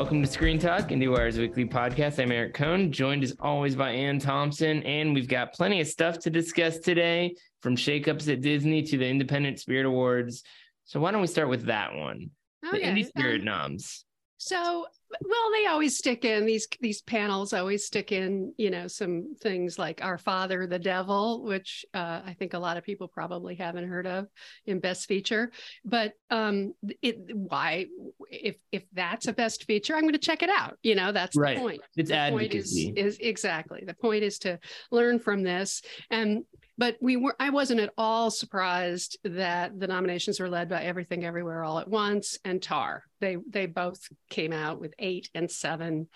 Welcome 0.00 0.22
to 0.22 0.28
Screen 0.28 0.58
Talk, 0.58 0.88
IndieWire's 0.88 1.36
weekly 1.36 1.66
podcast. 1.66 2.22
I'm 2.22 2.32
Eric 2.32 2.54
Kohn, 2.54 2.90
joined 2.90 3.22
as 3.22 3.36
always 3.38 3.76
by 3.76 3.90
Anne 3.90 4.18
Thompson, 4.18 4.82
and 4.84 5.12
we've 5.12 5.28
got 5.28 5.52
plenty 5.52 5.78
of 5.82 5.86
stuff 5.88 6.18
to 6.20 6.30
discuss 6.30 6.78
today, 6.78 7.34
from 7.60 7.76
shakeups 7.76 8.32
at 8.32 8.40
Disney 8.40 8.80
to 8.84 8.96
the 8.96 9.06
Independent 9.06 9.60
Spirit 9.60 9.84
Awards. 9.84 10.42
So 10.86 11.00
why 11.00 11.10
don't 11.10 11.20
we 11.20 11.26
start 11.26 11.50
with 11.50 11.66
that 11.66 11.94
one? 11.94 12.30
Okay. 12.66 12.78
The 12.78 12.86
Indie 12.86 13.06
Spirit 13.06 13.44
noms. 13.44 14.06
So, 14.42 14.86
well, 15.22 15.50
they 15.52 15.66
always 15.66 15.98
stick 15.98 16.24
in 16.24 16.46
these 16.46 16.66
these 16.80 17.02
panels 17.02 17.52
always 17.52 17.84
stick 17.84 18.10
in, 18.10 18.54
you 18.56 18.70
know, 18.70 18.86
some 18.86 19.34
things 19.38 19.78
like 19.78 20.02
Our 20.02 20.16
Father, 20.16 20.66
the 20.66 20.78
Devil, 20.78 21.42
which 21.44 21.84
uh, 21.92 22.22
I 22.24 22.34
think 22.38 22.54
a 22.54 22.58
lot 22.58 22.78
of 22.78 22.82
people 22.82 23.06
probably 23.06 23.54
haven't 23.54 23.86
heard 23.86 24.06
of 24.06 24.28
in 24.64 24.80
Best 24.80 25.06
Feature. 25.06 25.52
But 25.84 26.14
um, 26.30 26.72
it 27.02 27.18
why 27.34 27.88
if 28.30 28.56
if 28.72 28.84
that's 28.94 29.28
a 29.28 29.34
Best 29.34 29.64
Feature, 29.64 29.94
I'm 29.94 30.02
going 30.02 30.14
to 30.14 30.18
check 30.18 30.42
it 30.42 30.48
out. 30.50 30.78
You 30.82 30.94
know, 30.94 31.12
that's 31.12 31.36
Right. 31.36 31.56
the 31.56 31.60
point. 31.60 31.82
It's 31.96 32.08
the 32.08 32.28
point 32.30 32.44
advocacy. 32.54 32.94
is, 32.96 33.16
is 33.16 33.18
exactly 33.20 33.84
the 33.86 33.94
point 33.94 34.24
is 34.24 34.38
to 34.40 34.58
learn 34.90 35.18
from 35.18 35.42
this 35.42 35.82
and 36.10 36.44
but 36.80 36.96
we 37.00 37.16
were 37.16 37.36
i 37.38 37.50
wasn't 37.50 37.78
at 37.78 37.92
all 37.98 38.30
surprised 38.30 39.18
that 39.22 39.78
the 39.78 39.86
nominations 39.86 40.40
were 40.40 40.48
led 40.48 40.68
by 40.68 40.82
everything 40.82 41.24
everywhere 41.24 41.62
all 41.62 41.78
at 41.78 41.88
once 41.88 42.38
and 42.44 42.62
tar. 42.62 43.04
They 43.20 43.36
they 43.48 43.66
both 43.66 44.00
came 44.30 44.52
out 44.52 44.80
with 44.80 44.94
eight 44.98 45.28
and 45.34 45.50
seven 45.50 46.08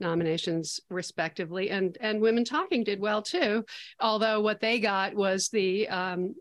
nominations 0.00 0.80
respectively. 0.88 1.70
And 1.70 1.96
and 2.00 2.20
women 2.20 2.44
talking 2.44 2.82
did 2.82 2.98
well 2.98 3.22
too 3.22 3.64
although 4.00 4.40
what 4.40 4.60
they 4.60 4.80
got 4.80 5.14
was 5.14 5.50
the 5.50 5.88
um, 5.88 6.34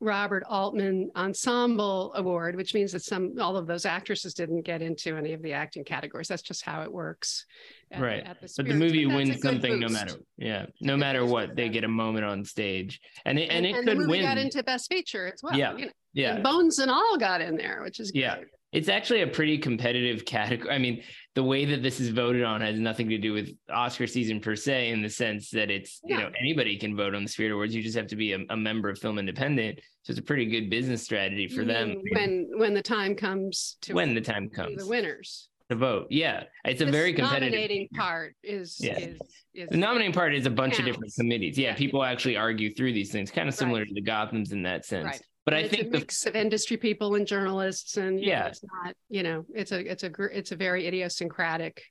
Robert 0.00 0.42
Altman 0.48 1.10
Ensemble 1.16 2.12
Award, 2.14 2.56
which 2.56 2.74
means 2.74 2.92
that 2.92 3.02
some 3.02 3.34
all 3.40 3.56
of 3.56 3.66
those 3.66 3.86
actresses 3.86 4.34
didn't 4.34 4.62
get 4.62 4.82
into 4.82 5.16
any 5.16 5.32
of 5.32 5.42
the 5.42 5.52
acting 5.52 5.84
categories. 5.84 6.28
That's 6.28 6.42
just 6.42 6.62
how 6.64 6.82
it 6.82 6.92
works. 6.92 7.46
at- 7.90 8.00
right. 8.00 8.24
at 8.26 8.40
the 8.40 8.52
but 8.56 8.66
the 8.66 8.74
movie 8.74 9.06
wins 9.06 9.40
something 9.40 9.78
no 9.78 9.88
matter 9.88 10.14
yeah, 10.36 10.66
no 10.80 10.96
matter 10.96 11.24
what, 11.24 11.54
they 11.56 11.68
get 11.68 11.84
a 11.84 11.88
moment 11.88 12.24
on 12.24 12.44
stage. 12.44 13.00
And 13.24 13.38
it 13.38 13.50
and, 13.50 13.64
And, 13.64 13.66
it 13.66 13.78
and 13.78 13.88
the 13.88 13.96
could 13.96 14.08
win. 14.10 14.22
got 14.22 14.38
into 14.38 14.62
Best 14.62 14.88
Feature 14.90 15.32
as 15.32 15.40
well. 15.42 15.56
Yeah. 15.56 15.76
you 15.76 15.86
know, 15.86 15.92
yeah. 16.12 16.34
and 16.34 16.44
Bones 16.44 16.78
and 16.80 16.90
all 16.90 17.16
got 17.18 17.40
in 17.40 17.56
there, 17.56 17.82
which 17.82 18.00
is 18.00 18.10
Yeah. 18.14 18.36
great. 18.36 18.48
It's 18.74 18.88
actually 18.88 19.22
a 19.22 19.26
pretty 19.28 19.56
competitive 19.56 20.24
category. 20.24 20.70
I 20.74 20.78
mean, 20.78 21.02
the 21.34 21.42
way 21.44 21.64
that 21.64 21.82
this 21.82 22.00
is 22.00 22.08
voted 22.10 22.42
on 22.42 22.60
has 22.60 22.78
nothing 22.78 23.08
to 23.10 23.18
do 23.18 23.32
with 23.32 23.50
Oscar 23.72 24.06
season 24.08 24.40
per 24.40 24.56
se, 24.56 24.90
in 24.90 25.00
the 25.00 25.08
sense 25.08 25.48
that 25.50 25.70
it's, 25.70 26.00
you 26.04 26.18
know, 26.18 26.28
anybody 26.38 26.76
can 26.76 26.96
vote 26.96 27.14
on 27.14 27.22
the 27.22 27.28
Spirit 27.28 27.52
Awards. 27.52 27.74
You 27.74 27.82
just 27.82 27.96
have 27.96 28.08
to 28.08 28.16
be 28.16 28.32
a, 28.32 28.38
a 28.50 28.56
member 28.56 28.88
of 28.90 28.98
Film 28.98 29.18
Independent. 29.20 29.78
So 30.02 30.10
it's 30.10 30.18
a 30.18 30.22
pretty 30.22 30.46
good 30.46 30.68
business 30.70 31.02
strategy 31.04 31.46
for 31.48 31.64
them 31.64 32.02
when 32.12 32.50
when 32.56 32.74
the 32.74 32.82
time 32.82 33.14
comes 33.14 33.76
to 33.82 33.94
when 33.94 34.12
the 34.14 34.20
time 34.20 34.50
comes 34.50 34.82
the 34.82 34.86
winners. 34.88 35.48
to 35.70 35.76
vote. 35.76 36.08
Yeah. 36.10 36.42
It's 36.64 36.82
a 36.82 36.84
This 36.86 36.92
very 36.94 37.12
competitive. 37.14 37.52
nominating 37.52 37.88
part 37.94 38.34
is 38.42 38.76
Yeah. 38.80 38.98
is, 38.98 39.18
is 39.54 39.68
The 39.70 39.76
nominating 39.78 40.12
part 40.12 40.34
is 40.34 40.46
a 40.46 40.50
bunch 40.50 40.78
of 40.80 40.84
different 40.84 41.14
committees. 41.14 41.56
Yeah, 41.56 41.68
Yeah. 41.70 41.74
people 41.76 42.02
actually 42.04 42.36
argue 42.36 42.74
through 42.74 42.92
these 42.92 43.10
things, 43.12 43.30
kind 43.30 43.48
of 43.48 43.54
similar 43.54 43.80
Right. 43.82 43.88
to 43.88 43.94
the 43.94 44.02
Gothams 44.02 44.52
in 44.52 44.62
that 44.64 44.84
sense. 44.84 45.06
Right. 45.06 45.22
But 45.44 45.54
I 45.54 45.56
and 45.58 45.66
it's 45.66 45.76
think 45.76 45.92
the 45.92 45.98
mix 45.98 46.26
of 46.26 46.36
industry 46.36 46.76
people 46.76 47.14
and 47.16 47.26
journalists, 47.26 47.96
and 47.96 48.18
you 48.18 48.26
know, 48.26 48.32
Yeah. 48.32 48.46
it's 48.46 48.64
not 48.64 48.94
you 49.10 49.22
know 49.22 49.44
it's 49.54 49.72
a 49.72 49.80
it's 49.80 50.02
a 50.02 50.08
gr- 50.08 50.26
it's 50.26 50.52
a 50.52 50.56
very 50.56 50.86
idiosyncratic 50.86 51.82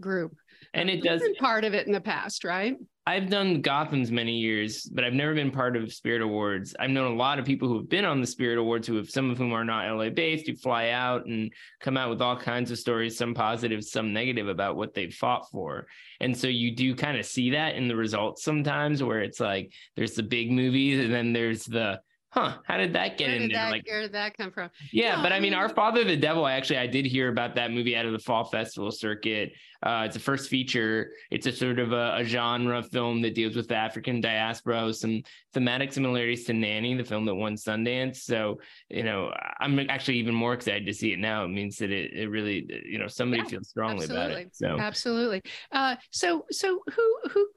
group. 0.00 0.34
and 0.72 0.88
it 0.90 0.96
You've 0.96 1.04
does 1.04 1.20
been 1.22 1.34
part 1.36 1.64
of 1.64 1.74
it 1.74 1.86
in 1.86 1.92
the 1.92 2.00
past, 2.00 2.42
right? 2.44 2.76
I've 3.06 3.28
done 3.28 3.60
Gotham's 3.60 4.10
many 4.10 4.38
years, 4.38 4.84
but 4.84 5.04
I've 5.04 5.12
never 5.12 5.34
been 5.34 5.50
part 5.50 5.76
of 5.76 5.92
Spirit 5.92 6.22
Awards. 6.22 6.74
I've 6.80 6.88
known 6.90 7.12
a 7.12 7.14
lot 7.14 7.38
of 7.38 7.44
people 7.44 7.68
who 7.68 7.76
have 7.76 7.88
been 7.90 8.06
on 8.06 8.22
the 8.22 8.26
Spirit 8.26 8.56
Awards, 8.58 8.88
who 8.88 8.96
have 8.96 9.10
some 9.10 9.30
of 9.30 9.36
whom 9.36 9.52
are 9.52 9.64
not 9.64 9.86
LA 9.86 10.08
based, 10.08 10.46
who 10.48 10.56
fly 10.56 10.88
out 10.88 11.26
and 11.26 11.52
come 11.80 11.98
out 11.98 12.08
with 12.08 12.22
all 12.22 12.36
kinds 12.36 12.70
of 12.70 12.78
stories, 12.78 13.16
some 13.18 13.34
positive, 13.34 13.84
some 13.84 14.14
negative 14.14 14.48
about 14.48 14.76
what 14.76 14.94
they've 14.94 15.12
fought 15.14 15.48
for. 15.50 15.86
And 16.20 16.34
so 16.34 16.46
you 16.48 16.74
do 16.74 16.94
kind 16.94 17.18
of 17.18 17.26
see 17.26 17.50
that 17.50 17.74
in 17.76 17.86
the 17.86 17.94
results 17.96 18.42
sometimes, 18.42 19.02
where 19.02 19.20
it's 19.20 19.38
like 19.40 19.70
there's 19.96 20.14
the 20.14 20.22
big 20.22 20.50
movies, 20.50 21.04
and 21.04 21.12
then 21.12 21.34
there's 21.34 21.66
the 21.66 22.00
huh, 22.34 22.58
how 22.64 22.76
did 22.76 22.92
that 22.94 23.16
get 23.16 23.28
Where 23.28 23.36
in 23.36 23.48
there? 23.48 23.58
that 23.64 23.70
Like 23.70 23.86
where 23.88 24.00
did 24.02 24.12
that 24.12 24.36
come 24.36 24.50
from? 24.50 24.70
yeah, 24.92 25.16
No, 25.16 25.22
but 25.22 25.32
I 25.32 25.36
I 25.36 25.40
mean, 25.40 25.52
mean- 25.52 25.58
Our 25.60 25.68
Father 25.68 26.04
the 26.04 26.16
Devil, 26.16 26.46
actually 26.46 26.78
I 26.78 26.86
did 26.86 27.06
hear 27.06 27.28
about 27.28 27.54
that 27.54 27.70
movie 27.70 27.96
out 27.96 28.06
of 28.06 28.12
the 28.12 28.18
fall 28.18 28.44
festival 28.44 28.90
circuit. 28.90 29.52
Uh, 29.82 30.04
it's 30.06 30.16
a 30.16 30.20
first 30.20 30.48
feature. 30.48 31.10
It's 31.30 31.46
a 31.46 31.52
sort 31.52 31.78
of 31.78 31.92
a, 31.92 32.16
a 32.16 32.24
genre 32.24 32.82
film 32.82 33.20
that 33.20 33.34
deals 33.34 33.54
with 33.54 33.68
the 33.68 33.76
African 33.76 34.20
diaspora, 34.20 34.86
with 34.86 34.96
some 34.96 35.22
thematic 35.52 35.92
similarities 35.92 36.44
to 36.46 36.54
Nanny, 36.54 36.94
the 36.94 37.04
film 37.04 37.26
that 37.26 37.34
won 37.34 37.54
Sundance. 37.54 38.16
So, 38.16 38.60
you 38.88 39.02
know, 39.02 39.30
I'm 39.60 39.78
actually 39.90 40.16
even 40.18 40.34
more 40.34 40.54
excited 40.54 40.86
to 40.86 40.94
see 40.94 41.12
it 41.12 41.18
now. 41.18 41.44
It 41.44 41.48
means 41.48 41.76
that 41.78 41.90
it, 41.90 42.12
it 42.14 42.28
really, 42.30 42.66
you 42.86 42.98
know, 42.98 43.08
somebody 43.08 43.42
Yeah, 43.42 43.48
feels 43.50 43.68
strongly 43.68 44.06
about 44.06 44.30
it. 44.30 44.48
So 44.56 44.78
Absolutely. 44.78 45.42
Uh, 45.70 45.96
so, 46.10 46.46
so 46.50 46.80
who, 46.90 47.16
who, 47.30 47.48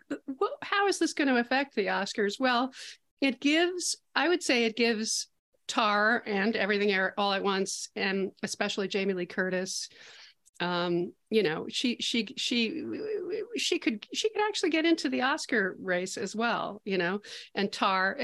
wh- 0.41 0.63
how 0.65 0.87
is 0.87 0.99
this 0.99 1.13
going 1.13 1.29
to 1.29 1.37
affect 1.37 1.75
the 1.75 1.85
Oscars? 1.85 2.41
Well, 2.41 2.73
it 3.21 3.39
gives, 3.39 3.97
I 4.15 4.29
would 4.29 4.43
say, 4.43 4.65
it 4.65 4.75
gives 4.75 5.27
Tar 5.67 6.23
and 6.25 6.55
Everything 6.55 6.97
All 7.17 7.33
at 7.33 7.43
Once, 7.43 7.89
and 7.95 8.31
especially 8.43 8.87
Jamie 8.87 9.13
Lee 9.13 9.25
Curtis. 9.25 9.89
Um, 10.59 11.13
you 11.29 11.43
know, 11.43 11.67
she, 11.69 11.97
she, 11.99 12.33
she, 12.37 12.83
she 13.57 13.79
could, 13.79 14.05
she 14.13 14.29
could 14.29 14.41
actually 14.47 14.69
get 14.71 14.85
into 14.85 15.09
the 15.09 15.21
Oscar 15.21 15.75
race 15.79 16.17
as 16.17 16.35
well. 16.35 16.81
You 16.85 16.97
know, 16.97 17.19
and 17.53 17.71
Tar. 17.71 18.17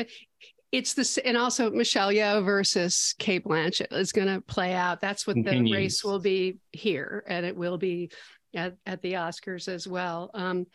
It's 0.72 0.96
this, 0.96 1.20
and 1.20 1.38
also 1.38 1.70
Michelle 1.70 2.10
Yeoh 2.10 2.44
versus 2.44 3.14
Cate 3.20 3.44
Blanchett 3.44 3.94
is 3.94 4.12
going 4.12 4.28
to 4.28 4.42
play 4.42 4.74
out. 4.74 5.02
That's 5.02 5.28
what 5.28 5.36
the 5.36 5.72
race 5.72 6.04
will 6.04 6.18
be 6.18 6.58
here, 6.72 7.24
and 7.28 7.46
it 7.46 7.56
will 7.56 7.78
be 7.78 8.10
at, 8.56 8.76
at 8.88 9.04
the 9.04 9.14
Oscars 9.14 9.68
as 9.68 9.88
well. 9.88 10.32
Um, 10.34 10.66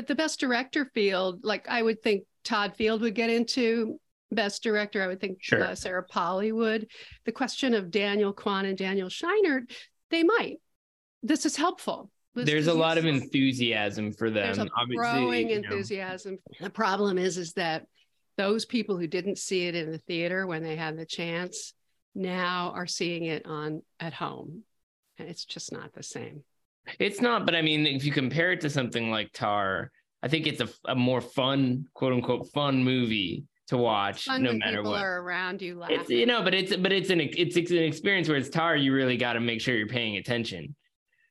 but 0.00 0.06
the 0.06 0.14
best 0.14 0.40
director 0.40 0.86
field, 0.94 1.44
like 1.44 1.68
I 1.68 1.82
would 1.82 2.02
think 2.02 2.24
Todd 2.42 2.74
Field 2.74 3.02
would 3.02 3.14
get 3.14 3.28
into 3.28 4.00
best 4.32 4.62
director. 4.62 5.02
I 5.02 5.08
would 5.08 5.20
think 5.20 5.42
Sure. 5.42 5.62
uh, 5.62 5.74
Sarah 5.74 6.02
Polley 6.02 6.52
would. 6.52 6.86
The 7.26 7.32
question 7.32 7.74
of 7.74 7.90
Daniel 7.90 8.32
Kwan 8.32 8.64
and 8.64 8.78
Daniel 8.78 9.10
Scheinert, 9.10 9.70
they 10.08 10.22
might. 10.22 10.56
This 11.22 11.44
is 11.44 11.54
helpful. 11.54 12.10
This 12.34 12.46
there's 12.46 12.66
a 12.66 12.72
lot 12.72 12.96
of 12.96 13.04
enthusiasm 13.04 14.14
for 14.14 14.30
them. 14.30 14.46
There's 14.46 14.56
a 14.58 14.70
Obviously, 14.74 14.96
growing 14.96 15.50
you 15.50 15.60
know. 15.60 15.68
enthusiasm. 15.68 16.38
The 16.58 16.70
problem 16.70 17.18
is, 17.18 17.36
is 17.36 17.52
that 17.54 17.84
those 18.38 18.64
people 18.64 18.96
who 18.96 19.06
didn't 19.06 19.36
see 19.36 19.66
it 19.66 19.74
in 19.74 19.90
the 19.92 19.98
theater 19.98 20.46
when 20.46 20.62
they 20.62 20.76
had 20.76 20.96
the 20.96 21.04
chance 21.04 21.74
now 22.14 22.72
are 22.74 22.86
seeing 22.86 23.24
it 23.26 23.44
on 23.44 23.82
at 23.98 24.14
home, 24.14 24.62
and 25.18 25.28
it's 25.28 25.44
just 25.44 25.72
not 25.72 25.92
the 25.92 26.02
same. 26.02 26.42
It's 26.98 27.20
not, 27.20 27.46
but 27.46 27.54
I 27.54 27.62
mean, 27.62 27.86
if 27.86 28.04
you 28.04 28.12
compare 28.12 28.52
it 28.52 28.60
to 28.62 28.70
something 28.70 29.10
like 29.10 29.32
Tar, 29.32 29.90
I 30.22 30.28
think 30.28 30.46
it's 30.46 30.60
a, 30.60 30.68
a 30.86 30.94
more 30.94 31.20
fun, 31.20 31.86
quote 31.94 32.12
unquote, 32.12 32.48
fun 32.52 32.82
movie 32.82 33.44
to 33.68 33.78
watch, 33.78 34.26
no 34.28 34.52
matter 34.52 34.78
people 34.78 34.90
what. 34.92 35.02
are 35.02 35.22
around 35.22 35.62
you 35.62 35.78
laughing. 35.78 36.00
It's 36.00 36.10
you 36.10 36.26
know, 36.26 36.42
but 36.42 36.54
it's 36.54 36.74
but 36.76 36.92
it's 36.92 37.10
an 37.10 37.20
it's, 37.20 37.56
it's 37.56 37.70
an 37.70 37.78
experience 37.78 38.28
where 38.28 38.36
it's 38.36 38.48
Tar. 38.48 38.76
You 38.76 38.92
really 38.92 39.16
got 39.16 39.34
to 39.34 39.40
make 39.40 39.60
sure 39.60 39.76
you're 39.76 39.86
paying 39.86 40.16
attention. 40.16 40.74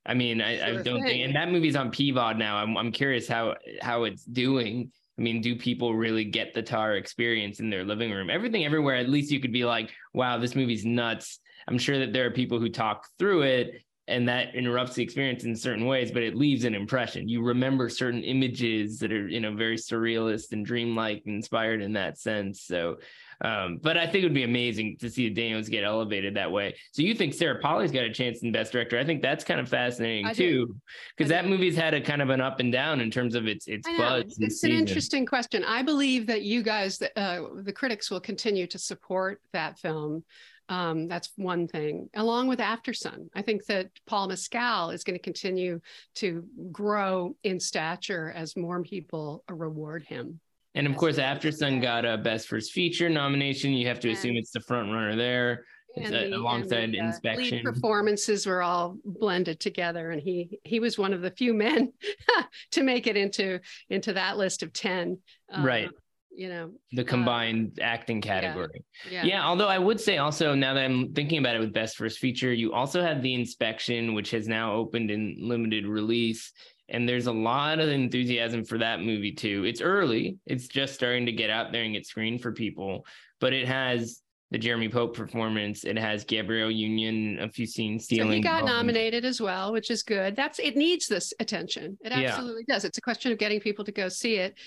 I 0.06 0.14
mean, 0.14 0.40
I, 0.40 0.78
I 0.78 0.82
don't 0.82 1.02
think, 1.02 1.24
and 1.24 1.36
that 1.36 1.50
movie's 1.50 1.76
on 1.76 1.90
PVOD 1.90 2.38
now. 2.38 2.56
I'm 2.56 2.76
I'm 2.76 2.90
curious 2.90 3.28
how 3.28 3.56
how 3.82 4.04
it's 4.04 4.24
doing. 4.24 4.90
I 5.18 5.22
mean, 5.22 5.42
do 5.42 5.54
people 5.54 5.94
really 5.94 6.24
get 6.24 6.54
the 6.54 6.62
Tar 6.62 6.96
experience 6.96 7.60
in 7.60 7.68
their 7.68 7.84
living 7.84 8.10
room? 8.10 8.30
Everything, 8.30 8.64
everywhere. 8.64 8.96
At 8.96 9.10
least 9.10 9.30
you 9.30 9.38
could 9.38 9.52
be 9.52 9.66
like, 9.66 9.90
"Wow, 10.14 10.38
this 10.38 10.54
movie's 10.54 10.86
nuts." 10.86 11.40
I'm 11.68 11.78
sure 11.78 11.98
that 11.98 12.14
there 12.14 12.24
are 12.24 12.30
people 12.30 12.58
who 12.58 12.70
talk 12.70 13.06
through 13.18 13.42
it, 13.42 13.82
and 14.10 14.28
that 14.28 14.54
interrupts 14.54 14.94
the 14.94 15.02
experience 15.02 15.44
in 15.44 15.54
certain 15.56 15.86
ways, 15.86 16.10
but 16.10 16.22
it 16.22 16.34
leaves 16.34 16.64
an 16.64 16.74
impression. 16.74 17.28
You 17.28 17.42
remember 17.42 17.88
certain 17.88 18.22
images 18.22 18.98
that 18.98 19.12
are, 19.12 19.28
you 19.28 19.40
know, 19.40 19.54
very 19.54 19.76
surrealist 19.76 20.52
and 20.52 20.66
dreamlike, 20.66 21.22
inspired 21.26 21.80
in 21.80 21.92
that 21.94 22.18
sense. 22.18 22.62
So, 22.62 22.98
Um, 23.42 23.78
but 23.82 23.96
I 23.96 24.06
think 24.06 24.22
it 24.22 24.26
would 24.26 24.34
be 24.34 24.42
amazing 24.42 24.98
to 24.98 25.08
see 25.08 25.28
the 25.28 25.34
Daniels 25.34 25.68
get 25.68 25.82
elevated 25.82 26.34
that 26.34 26.52
way. 26.52 26.74
So 26.92 27.00
you 27.00 27.14
think 27.14 27.32
Sarah 27.32 27.58
Polley's 27.58 27.90
got 27.90 28.04
a 28.04 28.12
chance 28.12 28.42
in 28.42 28.52
Best 28.52 28.72
Director? 28.72 28.98
I 28.98 29.04
think 29.04 29.22
that's 29.22 29.44
kind 29.44 29.60
of 29.60 29.68
fascinating 29.68 30.26
I 30.26 30.34
too, 30.34 30.76
because 31.16 31.30
that 31.30 31.46
movie's 31.46 31.76
had 31.76 31.94
a 31.94 32.02
kind 32.02 32.20
of 32.20 32.28
an 32.28 32.42
up 32.42 32.60
and 32.60 32.70
down 32.70 33.00
in 33.00 33.10
terms 33.10 33.34
of 33.34 33.46
its 33.46 33.66
its 33.66 33.88
buzz. 33.96 34.24
It's, 34.24 34.40
it's 34.40 34.64
an 34.64 34.72
interesting 34.72 35.24
question. 35.24 35.64
I 35.64 35.82
believe 35.82 36.26
that 36.26 36.42
you 36.42 36.62
guys, 36.62 37.00
uh, 37.16 37.40
the 37.62 37.72
critics, 37.72 38.10
will 38.10 38.20
continue 38.20 38.66
to 38.66 38.78
support 38.78 39.40
that 39.54 39.78
film. 39.78 40.22
Um, 40.70 41.08
that's 41.08 41.32
one 41.34 41.66
thing, 41.66 42.08
along 42.14 42.46
with 42.46 42.60
After 42.60 42.94
Sun. 42.94 43.28
I 43.34 43.42
think 43.42 43.66
that 43.66 43.88
Paul 44.06 44.28
Mescal 44.28 44.90
is 44.90 45.02
going 45.02 45.18
to 45.18 45.22
continue 45.22 45.80
to 46.14 46.44
grow 46.70 47.34
in 47.42 47.58
stature 47.58 48.32
as 48.36 48.56
more 48.56 48.80
people 48.82 49.42
reward 49.50 50.04
him. 50.04 50.38
And 50.76 50.86
of 50.86 50.96
course. 50.96 51.18
After 51.18 51.50
Sun 51.50 51.80
got 51.80 52.04
a 52.04 52.16
Best 52.16 52.46
First 52.46 52.70
Feature 52.70 53.08
nomination. 53.10 53.72
You 53.72 53.88
have 53.88 53.98
to 54.00 54.10
assume 54.12 54.36
it's 54.36 54.52
the 54.52 54.60
front 54.60 54.92
runner 54.92 55.16
there. 55.16 55.64
And 55.96 56.06
uh, 56.06 56.10
the- 56.10 56.24
and 56.26 56.34
alongside 56.34 56.92
the, 56.92 57.00
uh, 57.00 57.06
Inspection. 57.06 57.64
performances 57.64 58.46
were 58.46 58.62
all 58.62 58.96
blended 59.04 59.58
together, 59.58 60.12
and 60.12 60.22
he 60.22 60.60
he 60.62 60.78
was 60.78 60.96
one 60.96 61.12
of 61.12 61.20
the 61.20 61.32
few 61.32 61.52
men 61.52 61.92
to 62.70 62.84
make 62.84 63.08
it 63.08 63.16
into 63.16 63.58
into 63.88 64.12
that 64.12 64.36
list 64.38 64.62
of 64.62 64.72
ten. 64.72 65.18
Uh, 65.52 65.62
Right. 65.62 65.90
You 66.32 66.48
know. 66.48 66.70
the 66.92 67.02
um, 67.02 67.08
combined 67.08 67.78
acting 67.82 68.20
category. 68.20 68.84
Yeah. 69.10 69.24
Yeah. 69.24 69.46
although 69.46 69.68
I 69.68 69.78
would 69.78 70.00
say 70.00 70.18
also 70.18 70.54
now 70.54 70.74
that 70.74 70.84
I'm 70.84 71.12
thinking 71.12 71.38
about 71.38 71.56
it 71.56 71.58
with 71.58 71.72
Best 71.72 71.96
First 71.96 72.18
Feature, 72.18 72.52
you 72.52 72.72
also 72.72 73.02
have 73.02 73.20
the 73.22 73.34
inspection, 73.34 74.14
which 74.14 74.30
has 74.30 74.48
now 74.48 74.72
opened 74.74 75.10
in 75.10 75.36
limited 75.40 75.86
release. 75.86 76.52
And 76.88 77.08
there's 77.08 77.26
a 77.26 77.32
lot 77.32 77.78
of 77.78 77.88
enthusiasm 77.88 78.64
for 78.64 78.78
that 78.78 79.00
movie 79.00 79.32
too. 79.32 79.64
It's 79.64 79.80
early, 79.80 80.38
it's 80.46 80.66
just 80.66 80.94
starting 80.94 81.26
to 81.26 81.32
get 81.32 81.50
out 81.50 81.72
there 81.72 81.82
and 81.82 81.94
get 81.94 82.06
screened 82.06 82.42
for 82.42 82.52
people, 82.52 83.04
but 83.40 83.52
it 83.52 83.66
has 83.68 84.22
the 84.50 84.58
Jeremy 84.58 84.88
Pope 84.88 85.16
performance. 85.16 85.84
It 85.84 85.96
has 85.96 86.24
Gabrielle 86.24 86.70
Union, 86.72 87.38
a 87.40 87.48
few 87.48 87.66
scenes 87.66 88.06
seen 88.06 88.18
So 88.18 88.28
he 88.28 88.40
got 88.40 88.64
nominated 88.64 89.24
as 89.24 89.40
well, 89.40 89.72
which 89.72 89.90
is 89.90 90.02
good. 90.02 90.34
That's 90.34 90.58
it 90.58 90.76
needs 90.76 91.06
this 91.06 91.32
attention. 91.38 91.96
It 92.04 92.10
Yeah. 92.10 92.30
absolutely 92.30 92.64
does. 92.64 92.84
It's 92.84 92.98
a 92.98 93.00
question 93.00 93.30
of 93.30 93.38
getting 93.38 93.60
people 93.60 93.84
to 93.84 93.92
go 93.92 94.08
see 94.08 94.36
it. 94.36 94.58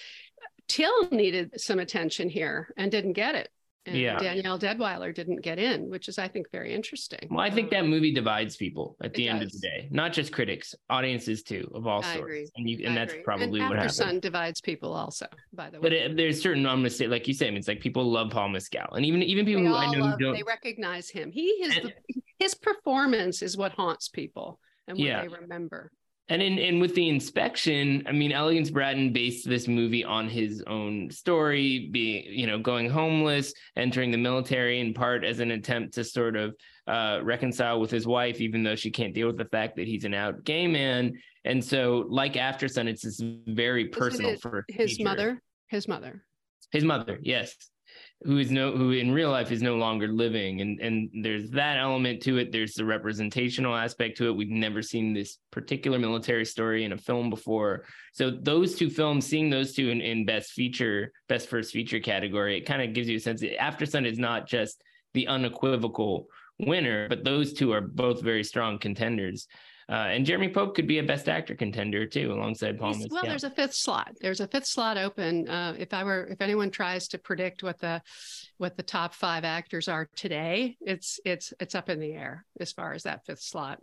Till 0.68 1.08
needed 1.12 1.60
some 1.60 1.80
attention 1.80 2.30
here 2.30 2.74
and 2.78 2.92
didn't 2.92 3.14
get 3.14 3.36
it. 3.36 3.50
And 3.86 3.98
Yeah. 3.98 4.18
Danielle 4.18 4.58
Deadwyler 4.58 5.14
didn't 5.14 5.42
get 5.42 5.60
in, 5.60 5.90
which 5.90 6.08
is 6.08 6.18
I 6.18 6.30
think 6.30 6.50
very 6.54 6.74
interesting. 6.74 7.28
Well, 7.30 7.42
I 7.42 7.50
think 7.50 7.70
that 7.72 7.86
movie 7.86 8.14
divides 8.14 8.56
people 8.56 8.96
at 9.02 9.08
It 9.08 9.14
the 9.16 9.28
end 9.28 9.44
of 9.44 9.52
the 9.52 9.60
day, 9.60 9.90
not 9.92 10.14
just 10.14 10.32
critics, 10.32 10.74
audiences 10.90 11.44
too, 11.44 11.70
of 11.74 11.86
all 11.86 12.00
I 12.02 12.14
sorts. 12.16 12.20
agree. 12.22 12.50
And 12.56 12.70
you, 12.70 12.78
I 12.86 12.88
and 12.88 12.96
that's 12.98 13.12
agree. 13.12 13.24
probably 13.24 13.60
and 13.60 13.70
what 13.70 13.78
happened. 13.78 13.94
Sun 13.94 14.20
divides 14.22 14.62
people 14.62 14.94
also, 14.94 15.28
by 15.52 15.70
the 15.70 15.80
way. 15.80 15.82
But 15.82 15.92
it, 15.94 16.16
there's 16.16 16.42
certain 16.42 16.66
I'm 16.66 16.78
gonna 16.78 16.90
say, 16.92 17.08
like 17.08 17.28
you 17.28 17.34
said, 17.34 17.54
it's 17.56 17.68
like 17.68 17.82
people 17.82 18.10
love 18.10 18.32
Paul 18.32 18.50
Mescal, 18.50 18.94
and 18.94 19.06
even 19.06 19.22
even 19.22 19.46
people 19.46 19.66
who 19.68 19.76
I 19.76 19.92
know 19.94 20.00
love, 20.06 20.12
who 20.14 20.18
don't. 20.26 20.34
they 20.34 20.44
recognize 20.44 21.10
him. 21.10 21.30
He 21.34 21.48
is 21.48 21.76
And- 21.78 21.88
the, 21.90 22.22
his 22.40 22.56
performance 22.56 23.42
is 23.42 23.58
what 23.58 23.74
haunts 23.74 24.08
people 24.08 24.62
and 24.88 24.98
what 24.98 25.06
Yeah. 25.06 25.22
they 25.24 25.28
remember. 25.28 25.92
And 26.30 26.42
in 26.42 26.58
and 26.58 26.80
with 26.80 26.96
the 26.96 27.10
inspection, 27.10 28.04
I 28.08 28.14
mean, 28.14 28.32
Elegance 28.32 28.70
Bratton 28.70 29.12
based 29.12 29.48
this 29.48 29.68
movie 29.68 30.06
on 30.06 30.30
his 30.30 30.64
own 30.68 31.10
story, 31.12 31.90
being 31.92 32.24
you 32.28 32.48
know 32.48 32.58
going 32.60 32.90
homeless, 32.90 33.54
entering 33.76 34.10
the 34.10 34.18
military 34.18 34.80
in 34.80 34.94
part 34.94 35.26
as 35.26 35.40
an 35.42 35.52
attempt 35.52 35.94
to 35.96 36.04
sort 36.06 36.38
of 36.38 36.56
uh, 36.88 37.20
reconcile 37.24 37.80
with 37.82 37.92
his 37.92 38.08
wife, 38.08 38.40
even 38.40 38.64
though 38.64 38.76
she 38.76 38.90
can't 38.90 39.14
deal 39.14 39.28
with 39.28 39.38
the 39.38 39.46
fact 39.46 39.76
that 39.76 39.86
he's 39.88 40.06
an 40.06 40.14
out 40.14 40.46
gay 40.46 40.66
man. 40.66 41.14
And 41.44 41.64
so, 41.64 42.06
like 42.10 42.38
After 42.38 42.70
Sun, 42.70 42.88
it's 42.88 43.04
this 43.04 43.22
very 43.48 43.90
personal 43.90 44.38
for 44.38 44.64
His 44.70 44.92
feature. 44.92 45.04
mother, 45.04 45.42
his 45.68 45.90
mother. 45.90 46.24
his 46.72 46.84
mother 46.86 47.20
yes 47.22 47.56
who 48.22 48.38
is 48.38 48.52
no 48.52 48.72
who 48.72 48.92
in 48.92 49.12
real 49.12 49.32
life 49.32 49.52
is 49.52 49.62
no 49.62 49.76
longer 49.76 50.08
living. 50.08 50.62
And 50.62 50.80
and 50.80 51.10
there's 51.24 51.50
that 51.52 51.78
element 51.78 52.22
to 52.24 52.38
it. 52.38 52.52
There's 52.52 52.74
the 52.74 52.86
representational 52.86 53.76
aspect 53.76 54.18
to 54.18 54.28
it. 54.28 54.36
We've 54.36 54.50
never 54.50 54.82
seen 54.82 55.14
this 55.14 55.40
particular 55.52 56.00
military 56.00 56.46
story 56.46 56.86
in 56.86 56.94
a 56.94 56.98
film 56.98 57.30
before. 57.30 57.84
So 58.14 58.32
those 58.32 58.76
two 58.76 58.90
films 58.90 59.26
seeing 59.26 59.50
those 59.50 59.74
two 59.74 59.90
in, 59.90 60.00
in 60.02 60.26
best 60.26 60.52
feature 60.52 61.12
best 61.28 61.50
first 61.50 61.72
feature 61.72 62.00
category 62.00 62.58
it 62.58 62.66
kind 62.66 62.82
of 62.82 62.94
gives 62.94 63.10
you 63.10 63.18
a 63.18 63.20
sense 63.20 63.42
that 63.42 63.60
after 63.60 63.86
sun 63.86 64.06
is 64.06 64.20
not 64.20 64.48
just 64.48 64.84
the 65.14 65.28
unequivocal 65.28 66.28
winner 66.60 67.10
but 67.10 67.24
those 67.24 67.54
two 67.54 67.72
are 67.72 67.82
both 67.82 68.22
very 68.22 68.44
strong 68.44 68.78
contenders 68.78 69.48
uh, 69.90 69.94
and 69.94 70.26
Jeremy 70.26 70.50
Pope 70.50 70.76
could 70.76 70.88
be 70.88 71.00
a 71.00 71.04
Best 71.04 71.28
Actor 71.28 71.56
contender 71.56 72.06
too, 72.06 72.32
alongside 72.34 72.80
Paul 72.80 72.94
He's- 72.94 73.08
well, 73.12 73.24
there's 73.24 73.44
a 73.44 73.50
fifth 73.50 73.74
slot. 73.74 74.16
There's 74.22 74.40
a 74.40 74.48
fifth 74.48 74.68
slot 74.68 74.98
open. 74.98 75.48
Uh, 75.50 75.76
if 75.78 75.94
I 75.94 76.04
were, 76.04 76.26
if 76.28 76.42
anyone 76.42 76.72
tries 76.72 77.08
to 77.10 77.18
predict 77.18 77.64
what 77.64 77.80
the 77.80 78.02
what 78.58 78.78
the 78.78 78.84
top 78.84 79.14
five 79.14 79.44
actors 79.44 79.88
are 79.88 80.08
today, 80.16 80.78
it's 80.82 81.20
it's 81.26 81.54
it's 81.60 81.76
up 81.76 81.90
in 81.90 82.00
the 82.00 82.14
air 82.14 82.46
as 82.60 82.72
far 82.72 82.94
as 82.94 83.04
that 83.04 83.26
fifth 83.26 83.42
slot. 83.42 83.80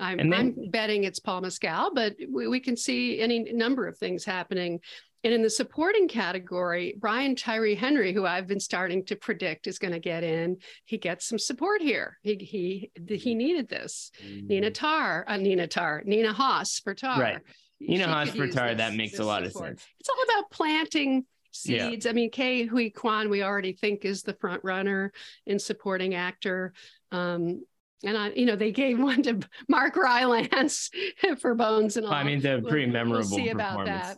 I'm, 0.00 0.30
then- 0.30 0.32
I'm 0.32 0.70
betting 0.70 1.04
it's 1.04 1.18
Paul 1.18 1.40
Mescal, 1.40 1.90
but 1.92 2.14
we, 2.32 2.46
we 2.46 2.60
can 2.60 2.76
see 2.76 3.20
any 3.20 3.52
number 3.52 3.88
of 3.88 3.98
things 3.98 4.24
happening. 4.24 4.80
And 5.24 5.34
in 5.34 5.42
the 5.42 5.50
supporting 5.50 6.06
category, 6.06 6.94
Brian 6.98 7.34
Tyree 7.34 7.74
Henry, 7.74 8.12
who 8.12 8.24
I've 8.24 8.46
been 8.46 8.60
starting 8.60 9.04
to 9.06 9.16
predict 9.16 9.66
is 9.66 9.78
going 9.78 9.92
to 9.92 9.98
get 9.98 10.22
in, 10.22 10.58
he 10.84 10.96
gets 10.96 11.26
some 11.26 11.38
support 11.40 11.82
here. 11.82 12.18
He 12.22 12.36
he 12.36 13.16
he 13.16 13.34
needed 13.34 13.68
this. 13.68 14.12
Nina 14.24 14.70
Tar, 14.70 15.24
uh, 15.26 15.36
Nina 15.36 15.66
Tar, 15.66 16.02
Nina 16.04 16.32
Hoss 16.32 16.78
for 16.78 16.94
Tar. 16.94 17.20
Right. 17.20 17.38
Nina 17.80 18.04
She 18.04 18.10
Hoss 18.10 18.30
for 18.30 18.46
Tar, 18.48 18.68
this- 18.68 18.78
that 18.78 18.94
makes 18.94 19.18
a 19.18 19.24
lot 19.24 19.42
of 19.42 19.52
sense. 19.52 19.84
It's 19.98 20.08
all 20.08 20.22
about 20.24 20.50
planting 20.52 21.26
Yeah. 21.64 21.90
seeds. 21.90 22.06
I 22.06 22.12
mean, 22.12 22.30
Ke 22.30 22.68
Huy 22.70 22.90
Quan, 22.90 23.28
we 23.28 23.42
already 23.42 23.72
think 23.72 24.04
is 24.04 24.22
the 24.22 24.34
front 24.34 24.62
runner 24.62 25.12
in 25.46 25.58
supporting 25.58 26.14
actor. 26.14 26.72
Um, 27.10 27.64
and 28.04 28.16
I, 28.16 28.30
you 28.30 28.46
know, 28.46 28.54
they 28.54 28.70
gave 28.70 29.00
one 29.00 29.22
to 29.24 29.40
Mark 29.68 29.96
Rylance 29.96 30.90
for 31.40 31.56
Bones 31.56 31.96
and 31.96 32.06
all. 32.06 32.12
I 32.12 32.22
mean, 32.22 32.36
it's 32.38 32.44
a 32.46 32.60
pretty 32.68 32.86
We'll- 32.86 32.92
memorable 32.92 33.28
We'll 33.30 33.38
see 33.44 33.48
about 33.48 33.86
that. 33.86 34.16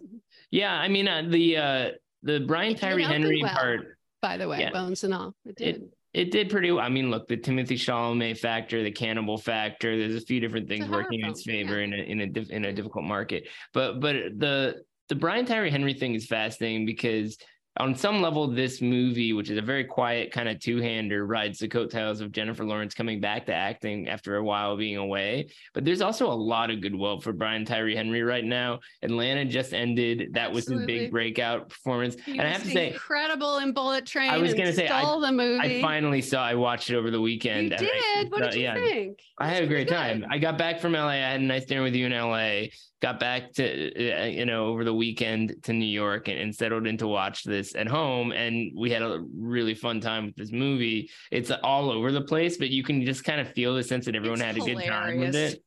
Yeah, 0.50 0.74
I 0.74 0.88
mean 0.88 1.08
uh, 1.08 1.22
the 1.28 1.56
uh 1.56 1.88
the 2.22 2.40
Brian 2.40 2.74
Tyree 2.74 3.02
Henry 3.02 3.42
well. 3.42 3.54
part, 3.54 3.98
By 4.20 4.36
the 4.36 4.48
way, 4.48 4.60
Yeah. 4.60 4.70
Bones 4.70 5.04
and 5.04 5.14
all. 5.14 5.34
It 5.44 5.56
did. 5.56 5.76
it 5.76 5.82
it 6.12 6.30
did 6.32 6.50
pretty 6.50 6.72
well. 6.72 6.84
I 6.84 6.88
mean, 6.88 7.10
look, 7.10 7.28
the 7.28 7.36
Timothée 7.36 7.78
Chalamet 7.78 8.38
factor, 8.38 8.82
the 8.82 8.90
cannibal 8.90 9.38
factor. 9.38 9.96
There's 9.96 10.20
a 10.20 10.26
few 10.26 10.40
different 10.40 10.66
things 10.66 10.88
working 10.88 11.20
in 11.20 11.30
its 11.30 11.44
film, 11.44 11.56
yeah. 11.56 11.62
favor 11.66 11.80
in 11.80 11.92
a 11.92 11.96
in 11.96 12.20
a 12.22 12.26
diff, 12.26 12.50
in 12.50 12.64
a 12.64 12.72
difficult 12.72 13.04
market. 13.04 13.46
But 13.72 14.00
but 14.00 14.16
the 14.36 14.82
the 15.08 15.14
Brian 15.14 15.46
Tyree 15.46 15.70
Henry 15.70 15.94
thing 15.94 16.14
is 16.14 16.26
fascinating 16.26 16.84
because 16.84 17.38
on 17.76 17.94
some 17.94 18.20
level, 18.20 18.48
this 18.48 18.82
movie, 18.82 19.32
which 19.32 19.48
is 19.48 19.56
a 19.56 19.62
very 19.62 19.84
quiet 19.84 20.32
kind 20.32 20.48
of 20.48 20.58
two-hander, 20.58 21.24
rides 21.24 21.60
the 21.60 21.68
coattails 21.68 22.20
of 22.20 22.32
Jennifer 22.32 22.64
Lawrence 22.64 22.94
coming 22.94 23.20
back 23.20 23.46
to 23.46 23.54
acting 23.54 24.08
after 24.08 24.36
a 24.36 24.44
while 24.44 24.76
being 24.76 24.96
away. 24.96 25.50
But 25.72 25.84
there's 25.84 26.00
also 26.00 26.26
a 26.26 26.34
lot 26.34 26.70
of 26.70 26.80
goodwill 26.80 27.20
for 27.20 27.32
Brian 27.32 27.64
Tyree 27.64 27.94
Henry 27.94 28.22
right 28.22 28.44
now. 28.44 28.80
Atlanta 29.02 29.44
just 29.44 29.72
ended. 29.72 30.34
That 30.34 30.52
was 30.52 30.66
his 30.66 30.84
big 30.84 31.12
breakout 31.12 31.68
performance. 31.68 32.16
He 32.24 32.32
and 32.32 32.42
I 32.42 32.48
have 32.48 32.64
to 32.64 32.70
say, 32.70 32.92
incredible 32.92 33.58
in 33.58 33.72
Bullet 33.72 34.04
Train. 34.04 34.30
I 34.30 34.38
was 34.38 34.52
gonna 34.52 34.72
say, 34.72 34.88
I- 34.88 35.20
the 35.20 35.32
movie. 35.32 35.78
I 35.78 35.82
finally 35.82 36.22
saw. 36.22 36.42
I 36.42 36.54
watched 36.54 36.88
it 36.88 36.96
over 36.96 37.10
the 37.10 37.20
weekend. 37.20 37.70
you 37.70 37.76
and 37.76 37.86
I- 37.86 38.22
did. 38.22 38.32
What 38.32 38.42
did 38.42 38.54
you 38.54 38.62
yeah, 38.62 38.74
think? 38.74 39.20
I 39.38 39.48
had 39.48 39.62
a 39.62 39.66
great 39.66 39.90
really 39.90 40.20
time. 40.20 40.26
I 40.30 40.38
got 40.38 40.58
back 40.58 40.80
from 40.80 40.92
LA. 40.92 41.08
I 41.08 41.16
had 41.16 41.40
a 41.40 41.44
nice 41.44 41.66
dinner 41.66 41.82
with 41.82 41.94
you 41.94 42.06
in 42.06 42.12
LA. 42.12 42.68
Got 43.02 43.18
back 43.20 43.52
to 43.54 43.64
uh, 44.22 44.26
you 44.26 44.44
know 44.44 44.66
over 44.66 44.84
the 44.84 44.94
weekend 44.94 45.54
to 45.64 45.72
New 45.72 45.86
York 45.86 46.28
and, 46.28 46.38
and 46.38 46.54
settled 46.54 46.86
in 46.86 46.96
to 46.98 47.06
watch 47.06 47.44
this 47.44 47.59
at 47.74 47.86
home. 47.86 48.32
And 48.32 48.72
we 48.76 48.90
had 48.90 49.02
a 49.02 49.24
really 49.36 49.74
fun 49.74 50.00
time 50.00 50.26
with 50.26 50.36
this 50.36 50.52
movie. 50.52 51.10
It's 51.30 51.50
all 51.62 51.90
over 51.90 52.12
the 52.12 52.22
place, 52.22 52.56
but 52.56 52.70
you 52.70 52.82
can 52.82 53.04
just 53.04 53.24
kind 53.24 53.40
of 53.40 53.52
feel 53.52 53.74
the 53.74 53.82
sense 53.82 54.06
that 54.06 54.14
everyone 54.14 54.40
It's 54.40 54.46
had 54.46 54.56
a 54.56 54.74
good 54.74 54.84
time 54.84 55.20
with 55.20 55.34
it. 55.34 55.62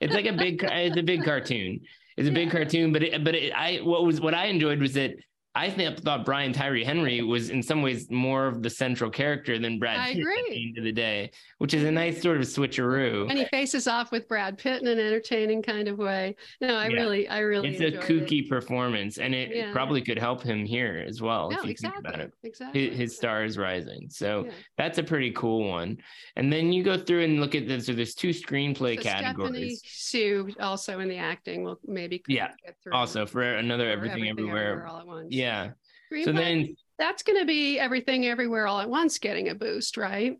It's 0.00 0.14
like 0.14 0.26
a 0.26 0.32
big. 0.32 0.62
It's 0.70 0.96
a 0.96 1.02
big 1.02 1.24
cartoon. 1.24 1.80
It's 2.16 2.28
a 2.28 2.32
big 2.32 2.50
cartoon, 2.50 2.92
but 2.92 3.02
it, 3.02 3.24
but 3.24 3.34
it, 3.34 3.52
I 3.52 3.76
what 3.76 4.04
was 4.04 4.20
what 4.20 4.34
I 4.34 4.46
enjoyed 4.46 4.80
was 4.80 4.94
that 4.94 5.14
I 5.54 5.70
think 5.70 5.98
thought 5.98 6.24
Brian 6.24 6.52
Tyree 6.52 6.84
Henry 6.84 7.20
was 7.22 7.50
in 7.50 7.62
some 7.64 7.82
ways 7.82 8.08
more 8.10 8.46
of 8.46 8.62
the 8.62 8.70
central 8.70 9.10
character 9.10 9.58
than 9.58 9.78
Brad 9.80 9.98
I 9.98 10.12
Pitt 10.12 10.16
at 10.16 10.20
agree. 10.20 10.44
the 10.50 10.66
end 10.68 10.78
of 10.78 10.84
the 10.84 10.92
day, 10.92 11.30
which 11.58 11.74
is 11.74 11.82
a 11.82 11.90
nice 11.90 12.22
sort 12.22 12.36
of 12.36 12.44
switcheroo. 12.44 13.28
and 13.28 13.36
he 13.38 13.44
faces 13.46 13.88
off 13.88 14.12
with 14.12 14.28
Brad 14.28 14.56
Pitt 14.58 14.82
in 14.82 14.86
an 14.88 15.00
entertaining 15.00 15.62
kind 15.62 15.88
of 15.88 15.98
way. 15.98 16.36
No, 16.60 16.76
I 16.76 16.88
Yeah. 16.88 16.96
really, 16.96 17.28
I 17.28 17.40
really 17.40 17.70
it's 17.70 17.80
a 17.80 17.98
kooky 17.98 18.44
It. 18.44 18.48
performance, 18.48 19.18
and 19.18 19.34
it 19.34 19.50
Yeah. 19.54 19.72
probably 19.72 20.00
could 20.00 20.18
help 20.18 20.42
him 20.44 20.64
here 20.64 21.04
as 21.04 21.20
well 21.20 21.50
No, 21.50 21.56
if 21.58 21.64
you 21.64 21.70
exactly, 21.70 22.02
think 22.02 22.14
about 22.14 22.26
it. 22.26 22.34
exactly. 22.44 22.88
His, 22.90 22.98
his 22.98 23.16
star 23.16 23.44
is 23.44 23.58
rising, 23.58 24.08
so 24.10 24.44
Yeah. 24.46 24.52
that's 24.76 24.98
a 24.98 25.02
pretty 25.02 25.32
cool 25.32 25.68
one. 25.68 25.98
And 26.36 26.52
then 26.52 26.72
you 26.72 26.84
go 26.84 26.96
through 26.96 27.24
and 27.24 27.40
look 27.40 27.56
at 27.56 27.66
this. 27.66 27.86
So 27.86 27.94
there's 27.94 28.14
two 28.14 28.30
screenplay 28.30 28.94
So 28.96 29.00
Stephanie 29.00 29.22
categories. 29.24 29.82
Sue 29.84 30.50
also 30.60 31.00
in 31.00 31.08
the 31.08 31.16
acting 31.16 31.64
will 31.64 31.80
maybe 31.84 32.22
Yeah, 32.28 32.52
get 32.64 32.76
through 32.82 32.92
Also 32.92 33.26
for 33.26 33.42
another 33.42 33.86
for 33.86 33.90
everything, 33.90 34.28
everywhere. 34.28 34.86
all 34.86 34.98
at 35.00 35.06
once. 35.06 35.28
Yeah. 35.38 35.70
So 36.10 36.16
Screenplay, 36.32 36.36
then 36.36 36.76
that's 36.98 37.22
going 37.22 37.38
to 37.38 37.46
be 37.46 37.78
everything 37.78 38.26
everywhere 38.26 38.66
all 38.66 38.80
at 38.80 38.88
once 38.88 39.18
getting 39.18 39.48
a 39.50 39.54
boost, 39.54 39.96
right? 39.96 40.38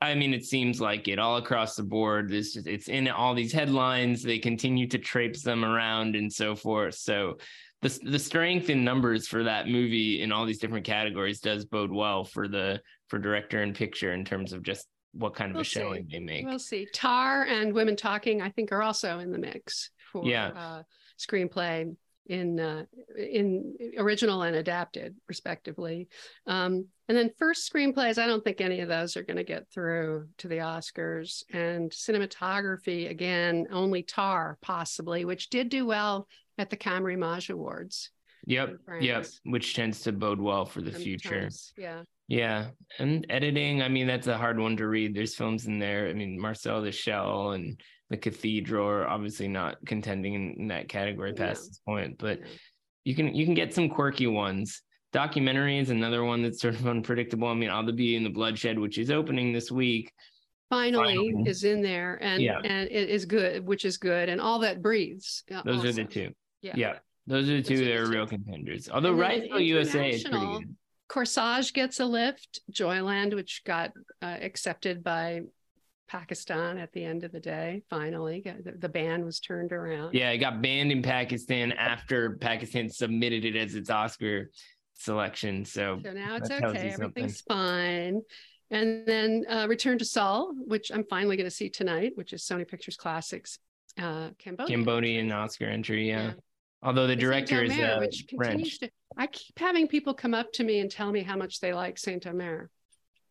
I 0.00 0.14
mean, 0.14 0.34
it 0.34 0.44
seems 0.44 0.80
like 0.80 1.08
it 1.08 1.18
all 1.18 1.38
across 1.38 1.76
the 1.76 1.82
board. 1.82 2.28
This 2.28 2.56
it's 2.56 2.88
in 2.88 3.08
all 3.08 3.34
these 3.34 3.52
headlines. 3.52 4.22
They 4.22 4.38
continue 4.38 4.86
to 4.88 4.98
traipse 4.98 5.42
them 5.42 5.64
around 5.64 6.14
and 6.16 6.30
so 6.32 6.54
forth. 6.54 6.96
So 6.96 7.38
the 7.80 7.98
the 8.04 8.18
strength 8.18 8.68
in 8.70 8.84
numbers 8.84 9.26
for 9.28 9.44
that 9.44 9.68
movie 9.68 10.20
in 10.20 10.32
all 10.32 10.44
these 10.44 10.58
different 10.58 10.84
categories 10.84 11.40
does 11.40 11.64
bode 11.64 11.92
well 11.92 12.24
for 12.24 12.48
the 12.48 12.80
for 13.08 13.18
director 13.18 13.62
and 13.62 13.74
picture 13.74 14.12
in 14.12 14.24
terms 14.24 14.52
of 14.52 14.62
just 14.62 14.86
what 15.12 15.34
kind 15.34 15.52
of 15.52 15.54
We'll 15.54 15.62
a 15.62 15.64
showing 15.64 16.08
they 16.10 16.18
make. 16.18 16.44
We'll 16.44 16.58
see. 16.58 16.86
Tar 16.92 17.44
and 17.44 17.72
Women 17.72 17.96
Talking, 17.96 18.42
I 18.42 18.50
think, 18.50 18.72
are 18.72 18.82
also 18.82 19.20
in 19.20 19.30
the 19.30 19.38
mix 19.38 19.90
for 20.12 20.26
Yeah. 20.26 20.48
uh, 20.48 20.82
screenplay 21.18 21.94
in 22.26 22.58
uh, 22.58 22.84
in 23.16 23.76
original 23.98 24.42
and 24.42 24.56
adapted, 24.56 25.16
respectively. 25.28 26.08
Um, 26.46 26.86
and 27.08 27.16
then 27.18 27.30
first 27.38 27.70
screenplays, 27.70 28.18
I 28.18 28.26
don't 28.26 28.42
think 28.42 28.60
any 28.60 28.80
of 28.80 28.88
those 28.88 29.16
are 29.16 29.22
going 29.22 29.36
to 29.36 29.44
get 29.44 29.70
through 29.70 30.28
to 30.38 30.48
the 30.48 30.58
Oscars. 30.58 31.42
And 31.52 31.90
cinematography, 31.90 33.10
again, 33.10 33.66
only 33.70 34.02
Tar 34.02 34.58
possibly, 34.62 35.24
which 35.24 35.50
did 35.50 35.68
do 35.68 35.84
well 35.86 36.26
at 36.56 36.70
the 36.70 36.76
Camerimage 36.76 37.50
Awards. 37.50 38.10
Yep, 38.46 38.76
yep, 39.00 39.26
which 39.44 39.74
tends 39.74 40.00
to 40.02 40.12
bode 40.12 40.40
well 40.40 40.66
for 40.66 40.82
the 40.82 40.92
future. 40.92 41.48
Yeah. 41.78 42.02
Yeah, 42.28 42.68
and 42.98 43.26
editing. 43.28 43.82
I 43.82 43.88
mean, 43.88 44.06
that's 44.06 44.26
a 44.26 44.36
hard 44.38 44.58
one 44.58 44.76
to 44.78 44.86
read. 44.86 45.14
There's 45.14 45.34
films 45.34 45.66
in 45.66 45.78
there. 45.78 46.08
I 46.08 46.14
mean, 46.14 46.38
Marcel 46.40 46.80
the 46.82 46.90
Shell 46.92 47.52
and 47.52 47.78
The 48.10 48.16
Cathedral 48.16 48.86
are 48.88 49.06
obviously 49.06 49.48
not 49.48 49.76
contending 49.84 50.34
in, 50.34 50.54
in 50.58 50.68
that 50.68 50.88
category 50.88 51.32
past 51.34 51.62
No. 51.62 51.68
this 51.68 51.78
point, 51.86 52.18
but 52.18 52.40
you 53.04 53.14
can 53.14 53.34
you 53.34 53.44
can 53.44 53.54
get 53.54 53.74
some 53.74 53.88
quirky 53.90 54.26
ones. 54.26 54.80
Documentary 55.12 55.78
is 55.78 55.90
another 55.90 56.24
one 56.24 56.42
that's 56.42 56.60
sort 56.60 56.74
of 56.74 56.86
unpredictable. 56.96 57.48
I 57.48 57.54
mean, 57.54 57.68
All 57.70 57.84
the 57.84 57.92
Beauty 57.92 58.16
and 58.16 58.24
the 58.26 58.30
Bloodshed, 58.30 58.78
which 58.78 58.96
is 58.98 59.10
opening 59.10 59.52
this 59.52 59.70
week. 59.70 60.10
finally, 60.70 61.14
Finally. 61.16 61.44
is 61.50 61.62
in 61.64 61.82
there 61.82 62.18
and 62.22 62.42
Yeah. 62.42 62.60
and 62.64 62.88
it 62.90 63.10
is 63.10 63.26
good 63.26 63.66
which 63.66 63.84
is 63.84 63.98
good 63.98 64.28
and 64.30 64.40
all 64.40 64.58
that 64.60 64.80
breathes 64.80 65.44
uh, 65.54 65.62
Those 65.62 65.84
are 65.84 65.92
the 65.92 66.04
two. 66.04 66.32
yeah, 66.62 66.72
Yeah, 66.74 66.94
those 67.26 67.48
are 67.50 67.56
the 67.56 67.62
two 67.62 67.84
that 67.84 67.94
are 67.96 68.06
real 68.08 68.26
contenders. 68.26 68.88
Although 68.88 69.14
Riotsville 69.14 69.64
USA 69.66 70.08
is 70.10 70.24
pretty 70.24 70.38
good. 70.46 70.74
Corsage 71.08 71.72
gets 71.72 72.00
a 72.00 72.06
lift 72.06 72.60
joyland 72.72 73.34
which 73.34 73.62
got 73.64 73.92
uh, 74.22 74.26
accepted 74.26 75.04
by 75.04 75.40
pakistan 76.08 76.76
at 76.76 76.92
the 76.92 77.02
end 77.02 77.24
of 77.24 77.32
the 77.32 77.40
day 77.40 77.82
finally 77.88 78.42
the, 78.44 78.72
the 78.78 78.88
ban 78.88 79.24
was 79.24 79.40
turned 79.40 79.72
around 79.72 80.14
Yeah, 80.14 80.30
it 80.30 80.38
got 80.38 80.60
banned 80.60 80.92
in 80.92 81.02
Pakistan 81.02 81.72
after 81.72 82.36
Pakistan 82.36 82.90
submitted 82.90 83.44
it 83.44 83.56
as 83.56 83.74
its 83.74 83.88
Oscar 83.90 84.50
selection. 84.94 85.64
So 85.64 85.98
so 86.04 86.12
now 86.12 86.36
it's 86.36 86.50
okay 86.50 86.90
everything's 86.90 87.40
fine 87.42 88.20
and 88.70 89.06
then 89.06 89.44
uh, 89.48 89.66
return 89.68 89.98
to 89.98 90.04
Seoul, 90.04 90.54
which 90.66 90.90
i'm 90.90 91.04
finally 91.04 91.36
going 91.36 91.48
to 91.48 91.54
see 91.54 91.68
tonight 91.68 92.12
which 92.14 92.32
is 92.32 92.42
sony 92.42 92.66
pictures 92.66 92.96
classics 92.96 93.58
uh 93.98 94.30
cambodia 94.38 94.76
Cambodian 94.76 95.32
Oscar 95.32 95.66
entry, 95.66 96.08
yeah. 96.08 96.32
Although 96.82 97.06
the 97.06 97.16
director 97.16 97.62
is 97.62 97.72
uh, 97.72 97.96
which 98.00 98.26
continues 98.28 98.76
French. 98.76 98.78
to 98.80 98.90
I 99.16 99.26
keep 99.26 99.58
having 99.58 99.88
people 99.88 100.14
come 100.14 100.34
up 100.34 100.52
to 100.54 100.64
me 100.64 100.80
and 100.80 100.90
tell 100.90 101.10
me 101.12 101.22
how 101.22 101.36
much 101.36 101.60
they 101.60 101.72
like 101.72 101.98
Saint 101.98 102.26
Omer. 102.26 102.70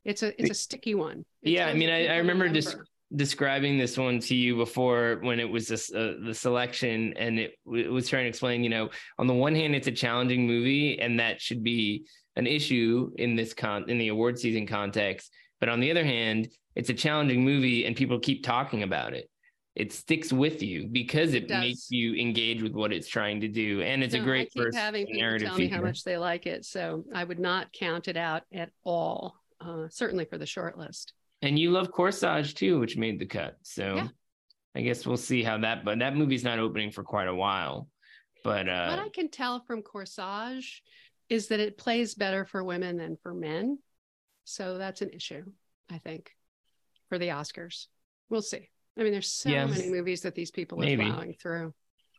It's 0.05 0.23
a 0.23 0.39
it's 0.39 0.49
a 0.51 0.53
sticky 0.53 0.95
one. 0.95 1.25
Yeah, 1.41 1.67
I 1.67 1.73
mean, 1.73 1.89
I- 1.89 2.07
I 2.07 2.17
remember 2.17 2.45
remember. 2.45 2.85
describing 3.15 3.77
this 3.77 3.97
one 3.97 4.19
to 4.19 4.35
you 4.35 4.55
before 4.57 5.19
when 5.21 5.39
it 5.39 5.49
was 5.49 5.67
this, 5.67 5.93
uh, 5.93 6.15
the 6.25 6.33
selection 6.33 7.13
and 7.15 7.39
it, 7.39 7.53
it 7.73 7.91
was 7.91 8.09
trying 8.09 8.23
to 8.23 8.29
explain 8.29 8.63
you 8.63 8.69
know 8.69 8.89
on 9.19 9.27
the 9.27 9.33
one 9.33 9.53
hand 9.55 9.75
it's 9.75 9.87
a 9.87 9.91
challenging 9.91 10.47
movie 10.47 10.99
and 10.99 11.19
that 11.19 11.39
should 11.39 11.63
be 11.63 12.05
an 12.35 12.47
issue 12.47 13.11
in 13.17 13.35
this 13.35 13.53
con 13.53 13.87
in 13.87 13.97
the 13.99 14.07
award 14.07 14.39
season 14.39 14.65
context 14.65 15.31
but 15.59 15.69
on 15.69 15.79
the 15.79 15.91
other 15.91 16.03
hand 16.03 16.47
it's 16.75 16.89
a 16.89 16.93
challenging 16.93 17.43
movie 17.45 17.85
and 17.85 17.95
people 17.95 18.19
keep 18.19 18.43
talking 18.43 18.81
about 18.81 19.13
it 19.13 19.29
it 19.75 19.91
sticks 19.91 20.31
with 20.31 20.61
you 20.61 20.87
because 20.91 21.33
it, 21.33 21.49
It 21.49 21.59
makes 21.59 21.89
you 21.89 22.13
engage 22.15 22.61
with 22.61 22.73
what 22.73 22.93
it's 22.93 23.07
trying 23.07 23.41
to 23.41 23.47
do 23.47 23.81
and 23.81 24.03
it's 24.03 24.13
a 24.13 24.19
great 24.19 24.41
I 24.41 24.45
keep 24.53 24.63
first 24.63 24.77
having 24.77 25.05
people 25.07 25.21
narrative 25.21 25.47
tell 25.47 25.57
me 25.57 25.67
how 25.67 25.81
much 25.81 26.03
they 26.03 26.17
like 26.17 26.45
it, 26.45 26.63
so 26.65 27.05
I 27.13 27.23
would 27.23 27.39
not 27.39 27.73
count 27.73 28.07
it 28.07 28.17
out 28.17 28.43
at 28.53 28.69
all. 28.83 29.35
Uh, 29.59 29.87
certainly 29.89 30.25
for 30.25 30.37
the 30.37 30.45
short 30.45 30.77
list. 30.77 31.13
and 31.41 31.57
you 31.57 31.71
love 31.71 31.89
corsage 31.91 32.53
too 32.53 32.79
which 32.79 32.97
made 32.97 33.17
the 33.19 33.25
cut 33.25 33.55
so 33.63 33.95
Yeah. 33.95 34.07
i 34.75 34.81
guess 34.81 35.05
we'll 35.05 35.15
see 35.15 35.41
how 35.41 35.57
that 35.59 35.85
but 35.85 35.99
that 35.99 36.15
movie's 36.17 36.43
not 36.43 36.59
opening 36.59 36.91
for 36.91 37.03
quite 37.03 37.27
a 37.29 37.35
while 37.35 37.87
but 38.43 38.67
uh 38.67 38.87
what 38.89 38.99
I 38.99 39.07
can 39.09 39.29
tell 39.29 39.61
from 39.65 39.81
Corsage 39.83 40.81
is 41.29 41.47
that 41.47 41.61
it 41.61 41.77
plays 41.77 42.13
better 42.13 42.43
for 42.45 42.61
women 42.63 42.97
than 42.97 43.15
for 43.23 43.33
men, 43.33 43.79
so 44.43 44.77
that's 44.77 45.01
an 45.01 45.11
issue. 45.11 45.43
I 45.89 45.97
think 45.99 46.31
for 47.07 47.17
the 47.17 47.29
Oscars, 47.29 47.87
we'll 48.29 48.41
see. 48.41 48.69
I 48.97 49.03
mean, 49.03 49.11
there's 49.11 49.31
so 49.31 49.49
Yes. 49.49 49.69
many 49.69 49.89
movies 49.89 50.21
that 50.21 50.35
these 50.35 50.51
people 50.51 50.79
are 50.79 50.85
Maybe. 50.85 51.05
plowing 51.05 51.33
through. 51.41 51.73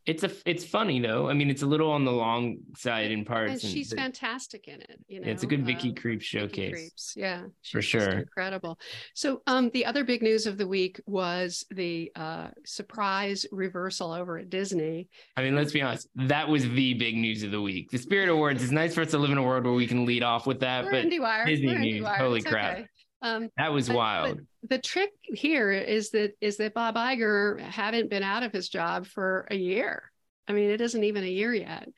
it's 0.06 0.22
a 0.22 0.30
it's 0.44 0.66
funny 0.66 1.00
though 1.00 1.30
i 1.30 1.32
mean 1.32 1.48
it's 1.48 1.62
a 1.62 1.66
little 1.66 1.90
on 1.90 2.04
the 2.04 2.12
long 2.12 2.58
side 2.76 3.10
in 3.10 3.24
parts 3.24 3.62
and 3.64 3.72
she's 3.72 3.88
the- 3.88 3.96
fantastic 3.96 4.68
in 4.68 4.78
it. 4.82 4.98
You 5.08 5.20
know, 5.20 5.30
it's 5.30 5.44
a 5.44 5.46
good 5.46 5.64
vicky 5.64 5.88
um, 5.90 5.94
creep 5.94 6.18
Vicky 6.20 6.26
showcase 6.26 6.74
Krieps. 6.74 7.16
Yeah, 7.16 7.44
For 7.72 7.80
sure. 7.80 8.10
incredible. 8.18 8.78
So, 9.14 9.40
um, 9.46 9.70
the 9.72 9.86
other 9.86 10.04
big 10.04 10.20
news 10.22 10.46
of 10.46 10.58
the 10.58 10.68
week 10.68 11.00
was 11.06 11.64
the 11.70 12.12
uh, 12.16 12.48
surprise 12.66 13.46
reversal 13.50 14.12
over 14.12 14.36
at 14.36 14.50
Disney. 14.50 15.08
i 15.38 15.42
mean 15.42 15.54
let's 15.56 15.72
be 15.72 15.80
honest 15.80 16.06
that 16.16 16.50
was 16.50 16.64
the 16.68 16.92
big 16.94 17.16
news 17.16 17.42
of 17.42 17.50
the 17.50 17.62
week 17.62 17.90
the 17.90 17.96
spirit 17.96 18.28
awards 18.28 18.62
it's 18.62 18.72
nice 18.72 18.94
for 18.94 19.00
us 19.00 19.10
to 19.12 19.18
live 19.18 19.30
in 19.30 19.38
a 19.38 19.42
world 19.42 19.64
where 19.64 19.72
we 19.72 19.86
can 19.86 20.04
lead 20.04 20.22
off 20.22 20.46
with 20.46 20.60
that 20.60 20.84
We're 20.84 20.90
but 20.90 21.06
IndieWire. 21.06 21.46
Disney 21.46 21.66
We're 21.68 21.78
news, 21.78 22.02
IndieWire. 22.04 22.16
holy 22.18 22.38
It's 22.40 22.46
crap. 22.46 22.72
okay. 22.78 22.86
Um, 23.24 23.48
that 23.56 23.72
was 23.72 23.88
but- 23.88 23.96
wild 23.96 24.36
but 24.62 24.70
the 24.70 24.78
trick 24.78 25.10
here 25.22 25.72
is 25.72 26.10
that 26.10 26.32
is 26.40 26.58
that 26.58 26.74
Bob 26.74 26.94
Iger 26.96 27.58
hadn't 27.60 28.10
been 28.10 28.22
out 28.22 28.42
of 28.42 28.52
his 28.52 28.68
job 28.68 29.06
for 29.06 29.46
a 29.50 29.56
year. 29.56 30.10
I 30.46 30.52
mean, 30.52 30.70
it 30.70 30.80
isn't 30.80 31.04
even 31.04 31.24
a 31.24 31.28
year 31.28 31.52
yet, 31.54 31.88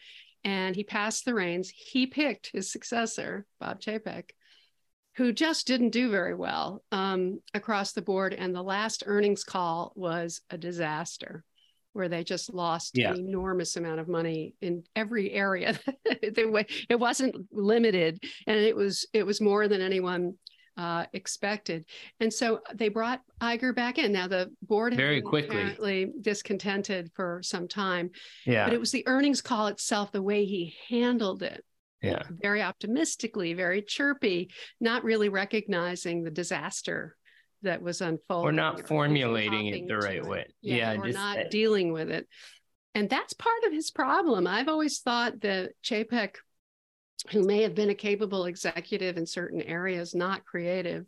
and 0.45 0.75
he 0.75 0.85
passed 0.85 1.25
the 1.25 1.35
reins. 1.35 1.69
He 1.69 2.07
picked 2.07 2.51
his 2.53 2.71
successor, 2.71 3.45
Bob 3.61 3.81
Chapek, 3.81 4.31
who 5.17 5.33
just 5.33 5.67
didn't 5.67 5.91
do 5.91 6.11
very 6.11 6.35
well 6.35 6.83
um, 6.93 7.41
across 7.55 7.93
the 7.93 8.03
board. 8.03 8.35
And 8.35 8.55
the 8.55 8.63
last 8.63 9.03
earnings 9.07 9.45
call 9.45 9.93
was 9.97 10.41
a 10.51 10.59
disaster, 10.59 11.43
where 11.93 12.09
they 12.09 12.23
just 12.25 12.53
lost 12.53 12.97
Yeah. 12.97 13.13
an 13.13 13.19
enormous 13.21 13.77
amount 13.77 14.01
of 14.01 14.09
money 14.09 14.55
in 14.61 14.85
every 14.95 15.33
area. 15.33 15.79
it 16.05 17.01
wasn't 17.01 17.35
limited, 17.53 18.23
and 18.47 18.57
it 18.59 18.77
was 18.77 19.07
it 19.13 19.25
was 19.25 19.41
more 19.41 19.67
than 19.69 19.81
anyone 19.81 20.35
uh, 20.77 21.07
expected. 21.13 21.85
And 22.21 22.33
so 22.33 22.61
they 22.75 22.89
brought 22.89 23.21
Iger 23.41 23.75
back 23.75 23.99
in. 23.99 24.13
Now 24.13 24.29
the 24.29 24.51
board 24.63 24.93
had 24.93 24.99
Very 25.01 25.21
been 25.21 25.29
quickly. 25.29 25.57
apparently 25.57 26.13
discontented 26.21 27.11
for 27.15 27.41
some 27.43 27.69
time, 27.69 28.11
yeah 28.45 28.67
but 28.67 28.75
it 28.75 28.81
was 28.81 28.93
the 28.93 29.07
earnings 29.07 29.41
call 29.41 29.69
itself, 29.69 30.13
the 30.13 30.23
way 30.23 30.45
he 30.45 30.75
handled 30.89 31.43
it, 31.43 31.65
yeah 32.03 32.23
very 32.31 32.63
optimistically, 32.63 33.55
very 33.55 33.83
chirpy, 33.83 34.51
not 34.81 35.05
really 35.05 35.29
recognizing 35.29 36.23
the 36.23 36.31
disaster 36.31 37.17
that 37.63 37.81
was 37.81 38.01
unfolding. 38.01 38.49
or 38.49 38.53
not 38.53 38.81
or 38.81 38.85
formulating 38.85 39.67
it 39.69 39.89
the 39.89 39.97
right 39.97 40.17
it. 40.19 40.27
way 40.27 40.47
Yeah, 40.61 40.93
yeah, 40.93 41.01
or 41.01 41.09
not 41.11 41.51
dealing 41.51 41.93
with 41.93 42.11
it. 42.11 42.29
And 42.95 43.11
that's 43.11 43.35
part 43.35 43.65
of 43.67 43.73
his 43.73 43.91
problem. 43.91 44.47
I've 44.47 44.69
always 44.69 45.01
thought 45.01 45.41
that 45.41 45.73
Chapek, 45.83 46.37
who 47.31 47.43
may 47.45 47.63
have 47.63 47.75
been 47.75 47.91
a 47.91 47.95
capable 47.95 48.47
executive 48.47 49.17
in 49.17 49.27
certain 49.27 49.63
areas, 49.63 50.15
not 50.15 50.45
creative 50.45 51.07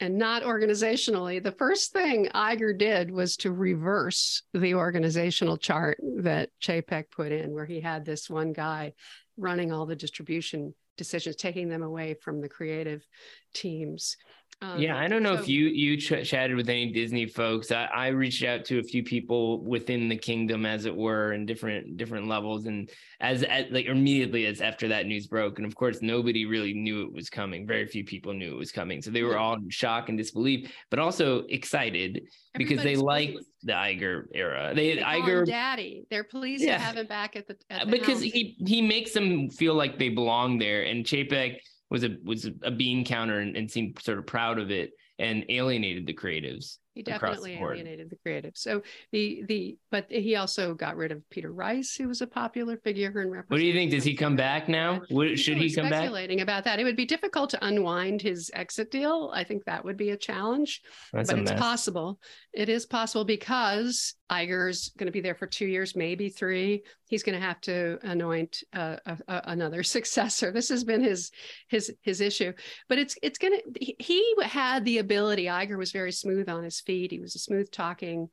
and 0.00 0.18
not 0.18 0.42
organizationally, 0.42 1.42
the 1.42 1.52
first 1.52 1.92
thing 1.92 2.28
Iger 2.34 2.76
did 2.76 3.10
was 3.10 3.36
to 3.38 3.52
reverse 3.52 4.42
the 4.52 4.74
organizational 4.74 5.56
chart 5.56 5.98
that 6.18 6.50
Chapek 6.62 7.10
put 7.10 7.32
in, 7.32 7.54
where 7.54 7.64
he 7.64 7.80
had 7.80 8.04
this 8.04 8.28
one 8.28 8.52
guy 8.52 8.92
running 9.38 9.72
all 9.72 9.86
the 9.86 9.96
distribution 9.96 10.74
decisions, 10.98 11.36
taking 11.36 11.68
them 11.68 11.82
away 11.82 12.14
from 12.20 12.40
the 12.40 12.48
creative 12.48 13.06
teams. 13.54 14.16
Um, 14.62 14.80
yeah 14.80 14.96
i 14.96 15.06
don't 15.06 15.22
know 15.22 15.34
so- 15.36 15.42
if 15.42 15.48
you 15.48 15.66
you 15.66 15.98
ch- 15.98 16.26
chatted 16.26 16.56
with 16.56 16.70
any 16.70 16.90
disney 16.90 17.26
folks 17.26 17.70
I, 17.70 17.84
I 17.84 18.06
reached 18.08 18.42
out 18.42 18.64
to 18.66 18.78
a 18.78 18.82
few 18.82 19.02
people 19.02 19.62
within 19.62 20.08
the 20.08 20.16
kingdom 20.16 20.64
as 20.64 20.86
it 20.86 20.96
were 20.96 21.34
in 21.34 21.44
different 21.44 21.98
different 21.98 22.26
levels 22.26 22.64
and 22.64 22.88
as, 23.20 23.42
as 23.42 23.66
like 23.70 23.84
immediately 23.84 24.46
as 24.46 24.62
after 24.62 24.88
that 24.88 25.04
news 25.04 25.26
broke 25.26 25.58
and 25.58 25.66
of 25.66 25.74
course 25.74 26.00
nobody 26.00 26.46
really 26.46 26.72
knew 26.72 27.02
it 27.02 27.12
was 27.12 27.28
coming 27.28 27.66
very 27.66 27.86
few 27.86 28.02
people 28.02 28.32
knew 28.32 28.50
it 28.54 28.56
was 28.58 28.72
coming 28.72 29.02
so 29.02 29.10
they 29.10 29.22
were 29.22 29.36
all 29.36 29.54
in 29.56 29.68
shock 29.68 30.08
and 30.08 30.16
disbelief 30.16 30.72
but 30.90 30.98
also 30.98 31.40
excited 31.50 32.22
because 32.54 32.82
they 32.82 32.92
everybody's 32.94 33.02
like 33.02 33.34
the 33.62 33.72
Iger 33.72 34.22
era. 34.34 34.72
They, 34.74 34.94
They 34.94 35.02
Iger 35.02 35.44
daddy. 35.44 36.04
They're 36.08 36.24
pleased 36.24 36.62
Yeah. 36.64 36.78
to 36.78 36.84
have 36.84 36.96
him 36.96 37.06
back 37.06 37.34
at 37.36 37.46
the, 37.48 37.56
at 37.68 37.84
the 37.86 37.90
because 37.90 38.20
helm. 38.20 38.30
he 38.32 38.56
he 38.66 38.80
makes 38.80 39.12
them 39.12 39.50
feel 39.50 39.74
like 39.74 39.98
they 39.98 40.08
belong 40.08 40.58
there, 40.58 40.82
and 40.84 41.04
Chapek 41.04 41.56
was 41.90 42.04
a 42.04 42.16
was 42.24 42.48
a 42.62 42.70
bean 42.70 43.04
counter 43.04 43.40
and, 43.40 43.56
and 43.56 43.70
seemed 43.70 43.98
sort 44.00 44.18
of 44.18 44.26
proud 44.26 44.58
of 44.58 44.70
it. 44.70 44.92
and 45.18 45.46
alienated 45.48 46.06
the 46.06 46.14
creatives. 46.14 46.78
He 46.96 47.02
definitely 47.02 47.58
alienated 47.60 48.08
the 48.08 48.16
creative. 48.16 48.52
So 48.54 48.80
the 49.12 49.44
the 49.46 49.76
but 49.90 50.06
he 50.08 50.36
also 50.36 50.72
got 50.72 50.96
rid 50.96 51.12
of 51.12 51.28
Peter 51.28 51.52
Rice, 51.52 51.94
who 51.94 52.08
was 52.08 52.22
a 52.22 52.26
popular 52.26 52.78
figure 52.78 53.20
in 53.20 53.28
What 53.28 53.58
do 53.58 53.64
you 53.66 53.74
think? 53.74 53.90
Does 53.90 54.02
he 54.02 54.14
come 54.14 54.34
back 54.34 54.66
now? 54.66 55.02
Would, 55.10 55.38
should 55.38 55.58
he 55.58 55.74
come 55.74 55.90
back? 55.90 56.00
Speculating 56.00 56.40
about 56.40 56.64
that, 56.64 56.80
it 56.80 56.84
would 56.84 56.96
be 56.96 57.04
difficult 57.04 57.50
to 57.50 57.62
unwind 57.62 58.22
his 58.22 58.50
exit 58.54 58.90
deal. 58.90 59.30
I 59.34 59.44
think 59.44 59.66
that 59.66 59.84
would 59.84 59.98
be 59.98 60.10
a 60.10 60.16
challenge, 60.16 60.80
That's 61.12 61.28
but 61.28 61.38
a 61.38 61.42
it's 61.42 61.50
mess. 61.50 61.60
possible. 61.60 62.18
It 62.54 62.70
is 62.70 62.86
possible 62.86 63.26
because 63.26 64.14
Iger's 64.30 64.90
going 64.98 65.06
to 65.06 65.12
be 65.12 65.20
there 65.20 65.34
for 65.34 65.46
two 65.46 65.66
years, 65.66 65.94
maybe 65.94 66.30
three. 66.30 66.82
He's 67.08 67.22
going 67.22 67.38
to 67.38 67.44
have 67.44 67.60
to 67.62 67.98
anoint 68.02 68.64
uh, 68.72 68.96
a, 69.06 69.18
a, 69.28 69.42
another 69.48 69.82
successor. 69.96 70.50
This 70.50 70.70
has 70.70 70.82
been 70.82 71.02
his 71.02 71.30
his 71.68 71.94
his 72.02 72.20
issue, 72.20 72.52
but 72.88 72.98
it's 72.98 73.16
it's 73.22 73.38
going 73.38 73.58
to. 73.58 73.94
He 73.98 74.34
had 74.42 74.84
the 74.84 74.98
ability. 74.98 75.44
Iger 75.44 75.76
was 75.76 75.92
very 75.92 76.12
smooth 76.12 76.48
on 76.48 76.64
his 76.64 76.80
feet. 76.86 77.10
He 77.10 77.20
was 77.20 77.34
a 77.34 77.40
smooth 77.40 77.70
talking 77.70 78.28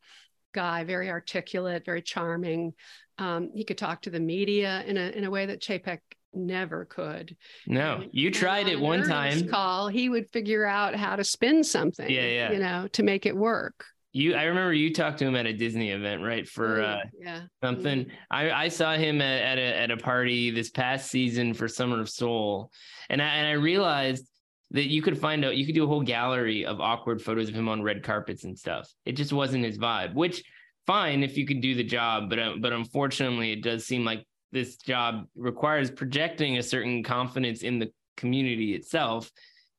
guy, 0.53 0.83
very 0.83 1.09
articulate, 1.09 1.83
very 1.85 2.01
charming. 2.01 2.73
Um, 3.17 3.51
he 3.53 3.63
could 3.63 3.77
talk 3.77 4.03
to 4.03 4.09
the 4.09 4.19
media 4.19 4.83
in 4.87 4.97
a 4.97 5.09
in 5.09 5.25
a 5.25 5.29
way 5.29 5.45
that 5.47 5.61
Chapek 5.61 5.99
never 6.33 6.85
could. 6.85 7.35
No, 7.67 7.95
and, 7.95 8.09
you 8.11 8.31
tried 8.31 8.67
it 8.67 8.79
one 8.79 9.07
time. 9.07 9.47
Call, 9.47 9.87
he 9.87 10.09
would 10.09 10.29
figure 10.31 10.65
out 10.65 10.95
how 10.95 11.15
to 11.15 11.23
spin 11.23 11.63
something. 11.63 12.09
Yeah, 12.09 12.25
yeah. 12.25 12.51
You 12.51 12.59
know, 12.59 12.87
to 12.93 13.03
make 13.03 13.25
it 13.25 13.35
work. 13.35 13.85
You, 14.15 14.35
I 14.35 14.43
remember 14.43 14.73
you 14.73 14.93
talked 14.93 15.17
to 15.19 15.25
him 15.25 15.35
at 15.35 15.47
a 15.47 15.53
Disney 15.53 15.89
event, 15.89 16.21
right? 16.21 16.47
For 16.47 16.81
uh, 16.83 16.99
yeah 17.19 17.41
something. 17.63 18.05
Mm-hmm. 18.05 18.15
I, 18.29 18.51
I 18.51 18.67
saw 18.67 18.93
him 18.93 19.21
at, 19.21 19.41
at 19.41 19.57
a 19.57 19.81
at 19.81 19.91
a 19.91 19.97
party 19.97 20.51
this 20.51 20.69
past 20.69 21.09
season 21.09 21.55
for 21.55 21.67
Summer 21.67 21.99
of 21.99 22.09
Soul, 22.09 22.71
and 23.09 23.21
I 23.21 23.25
and 23.25 23.47
I 23.47 23.53
realized 23.53 24.27
that 24.73 24.89
you 24.89 25.01
could 25.01 25.17
find 25.17 25.45
out 25.45 25.55
you 25.55 25.65
could 25.65 25.75
do 25.75 25.83
a 25.83 25.87
whole 25.87 26.01
gallery 26.01 26.65
of 26.65 26.81
awkward 26.81 27.21
photos 27.21 27.49
of 27.49 27.55
him 27.55 27.69
on 27.69 27.81
red 27.81 28.03
carpets 28.03 28.43
and 28.43 28.57
stuff. 28.57 28.91
It 29.05 29.13
just 29.13 29.31
wasn't 29.31 29.65
his 29.65 29.77
vibe, 29.77 30.13
which 30.15 30.43
fine 30.85 31.23
if 31.23 31.37
you 31.37 31.45
could 31.45 31.61
do 31.61 31.75
the 31.75 31.83
job, 31.83 32.29
but 32.29 32.39
uh, 32.39 32.53
but 32.59 32.73
unfortunately, 32.73 33.51
it 33.51 33.63
does 33.63 33.85
seem 33.85 34.03
like 34.03 34.25
this 34.51 34.77
job 34.77 35.25
requires 35.35 35.89
projecting 35.89 36.57
a 36.57 36.63
certain 36.63 37.03
confidence 37.03 37.61
in 37.63 37.79
the 37.79 37.91
community 38.17 38.75
itself 38.75 39.31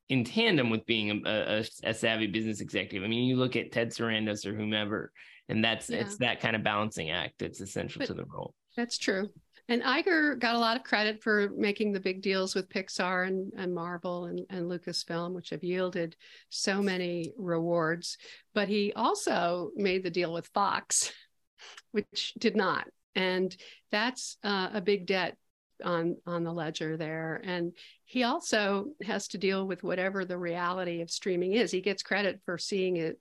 in 0.08 0.24
tandem 0.24 0.70
with 0.70 0.84
being 0.86 1.22
a, 1.24 1.30
a, 1.30 1.64
a 1.84 1.94
savvy 1.94 2.26
business 2.26 2.60
executive. 2.60 3.04
I 3.04 3.08
mean, 3.08 3.24
you 3.24 3.36
look 3.36 3.56
at 3.56 3.72
Ted 3.72 3.90
Sarandos 3.90 4.46
or 4.46 4.54
whomever, 4.54 5.12
and 5.48 5.64
that's 5.64 5.90
yeah. 5.90 5.98
it's 5.98 6.18
that 6.18 6.40
kind 6.40 6.54
of 6.54 6.62
balancing 6.62 7.10
act 7.10 7.34
that's 7.38 7.60
essential 7.60 8.00
but 8.00 8.06
to 8.06 8.14
the 8.14 8.24
role. 8.24 8.54
That's 8.76 8.98
true. 8.98 9.30
And 9.68 9.82
Iger 9.82 10.38
got 10.38 10.54
a 10.54 10.58
lot 10.58 10.76
of 10.76 10.82
credit 10.82 11.22
for 11.22 11.50
making 11.56 11.92
the 11.92 12.00
big 12.00 12.20
deals 12.20 12.54
with 12.54 12.68
Pixar 12.68 13.26
and, 13.26 13.52
and 13.56 13.74
Marvel 13.74 14.26
and, 14.26 14.40
and 14.50 14.70
Lucasfilm, 14.70 15.32
which 15.32 15.50
have 15.50 15.64
yielded 15.64 16.16
so 16.50 16.82
many 16.82 17.32
rewards. 17.38 18.18
But 18.52 18.68
he 18.68 18.92
also 18.94 19.70
made 19.74 20.02
the 20.02 20.10
deal 20.10 20.32
with 20.32 20.48
Fox, 20.48 21.12
which 21.92 22.34
did 22.38 22.56
not. 22.56 22.86
And 23.14 23.56
that's 23.90 24.36
uh, 24.44 24.70
a 24.74 24.80
big 24.80 25.06
debt 25.06 25.36
on 25.84 26.16
on 26.24 26.44
the 26.44 26.52
ledger 26.52 26.96
there 26.96 27.40
and 27.42 27.72
he 28.04 28.22
also 28.22 28.86
has 29.02 29.26
to 29.26 29.38
deal 29.38 29.66
with 29.66 29.82
whatever 29.82 30.24
the 30.24 30.38
reality 30.38 31.00
of 31.00 31.10
streaming 31.10 31.52
is 31.52 31.72
he 31.72 31.80
gets 31.80 32.02
credit 32.02 32.40
for 32.44 32.58
seeing 32.58 32.96
it 32.96 33.18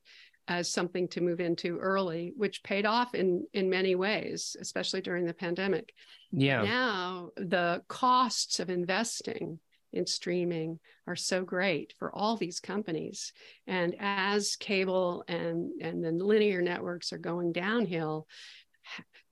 as 0.48 0.70
something 0.70 1.08
to 1.10 1.22
move 1.22 1.40
into 1.40 1.78
early, 1.80 2.34
which 2.36 2.64
paid 2.64 2.86
off 2.86 3.16
in 3.16 3.46
in 3.54 3.70
many 3.70 3.96
ways, 3.96 4.56
especially 4.60 5.02
during 5.02 5.26
the 5.26 5.34
pandemic. 5.34 5.94
Yeah. 6.32 6.64
Now 6.64 7.30
the 7.38 7.84
costs 7.88 8.60
of 8.60 8.70
investing 8.70 9.60
in 9.94 10.08
streaming 10.08 10.80
are 11.08 11.16
so 11.16 11.44
great 11.44 11.94
for 11.98 12.14
all 12.14 12.36
these 12.36 12.60
companies. 12.60 13.32
And 13.68 13.96
as 14.00 14.56
cable 14.56 15.24
and 15.28 15.72
and 15.82 16.04
then 16.04 16.18
linear 16.18 16.62
networks 16.62 17.14
are 17.14 17.20
going 17.20 17.54
downhill, 17.54 18.28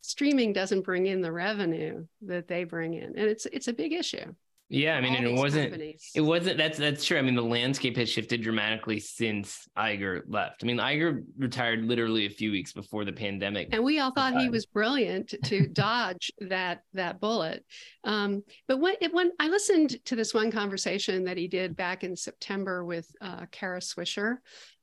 streaming 0.02 0.54
doesn't 0.54 0.86
bring 0.86 1.08
in 1.08 1.22
the 1.22 1.32
revenue 1.32 2.06
that 2.22 2.48
they 2.48 2.64
bring 2.64 2.94
in. 2.94 3.18
And 3.18 3.30
it's 3.30 3.46
it's 3.48 3.68
a 3.68 3.74
big 3.74 3.92
issue. 3.92 4.34
Yeah, 4.72 4.96
I 4.96 5.02
mean, 5.02 5.16
and 5.16 5.28
it 5.28 5.34
wasn't. 5.34 5.72
Companies. 5.72 6.12
It 6.16 6.22
wasn't. 6.22 6.58
That's 6.58 6.78
that's 6.78 7.04
true. 7.04 7.18
I 7.18 7.22
mean, 7.22 7.36
the 7.36 7.44
landscape 7.44 7.98
has 7.98 8.10
shifted 8.10 8.42
dramatically 8.42 9.02
since 9.02 9.68
Iger 9.78 10.22
left. 10.28 10.64
I 10.64 10.66
mean, 10.66 10.78
Iger 10.78 11.26
retired 11.38 11.84
literally 11.84 12.26
a 12.26 12.30
few 12.30 12.52
weeks 12.52 12.72
before 12.72 13.04
the 13.04 13.12
pandemic, 13.12 13.68
and 13.74 13.84
we 13.84 14.00
all 14.00 14.12
thought 14.12 14.40
he 14.40 14.50
was 14.50 14.66
brilliant 14.66 15.36
to 15.44 15.68
dodge 15.74 16.32
that 16.40 16.84
that 16.94 17.20
bullet. 17.20 17.66
Um, 18.06 18.44
but 18.70 18.78
when 18.78 18.96
it, 19.02 19.14
when 19.14 19.34
I 19.40 19.50
listened 19.50 19.98
to 20.06 20.16
this 20.16 20.34
one 20.34 20.52
conversation 20.52 21.26
that 21.26 21.36
he 21.36 21.50
did 21.50 21.76
back 21.76 22.06
in 22.06 22.16
September 22.16 22.86
with 22.86 23.12
uh, 23.20 23.48
Kara 23.52 23.82
Swisher, 23.82 24.38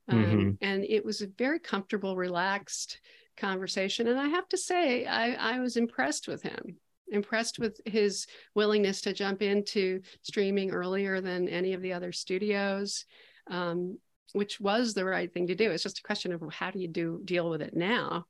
um, 0.09 0.25
mm-hmm. 0.25 0.50
and 0.61 0.85
it 0.85 1.02
was 1.02 1.23
a 1.23 1.28
very 1.38 1.61
comfortable, 1.61 2.14
relaxed 2.14 3.00
conversation, 3.38 4.07
and 4.07 4.21
I 4.21 4.28
have 4.28 4.49
to 4.50 4.59
say, 4.59 5.07
I, 5.07 5.54
I 5.57 5.61
was 5.61 5.78
impressed 5.78 6.28
with 6.28 6.42
him 6.42 6.76
impressed 7.12 7.59
with 7.59 7.81
his 7.85 8.27
willingness 8.55 9.00
to 9.00 9.12
jump 9.12 9.43
into 9.43 10.00
streaming 10.23 10.71
earlier 10.71 11.21
than 11.21 11.49
any 11.49 11.73
of 11.73 11.83
the 11.83 11.93
other 11.93 12.12
studios 12.12 13.05
um, 13.50 13.99
which 14.33 14.61
was 14.61 14.93
the 14.95 15.05
right 15.05 15.33
thing 15.33 15.47
to 15.47 15.55
do 15.55 15.71
it's 15.71 15.83
just 15.83 16.00
a 16.00 16.03
question 16.03 16.33
of 16.33 16.43
how 16.53 16.71
do 16.71 16.79
you 16.79 16.88
do 16.88 17.21
deal 17.25 17.49
with 17.49 17.62
it 17.62 17.75
now 17.75 18.26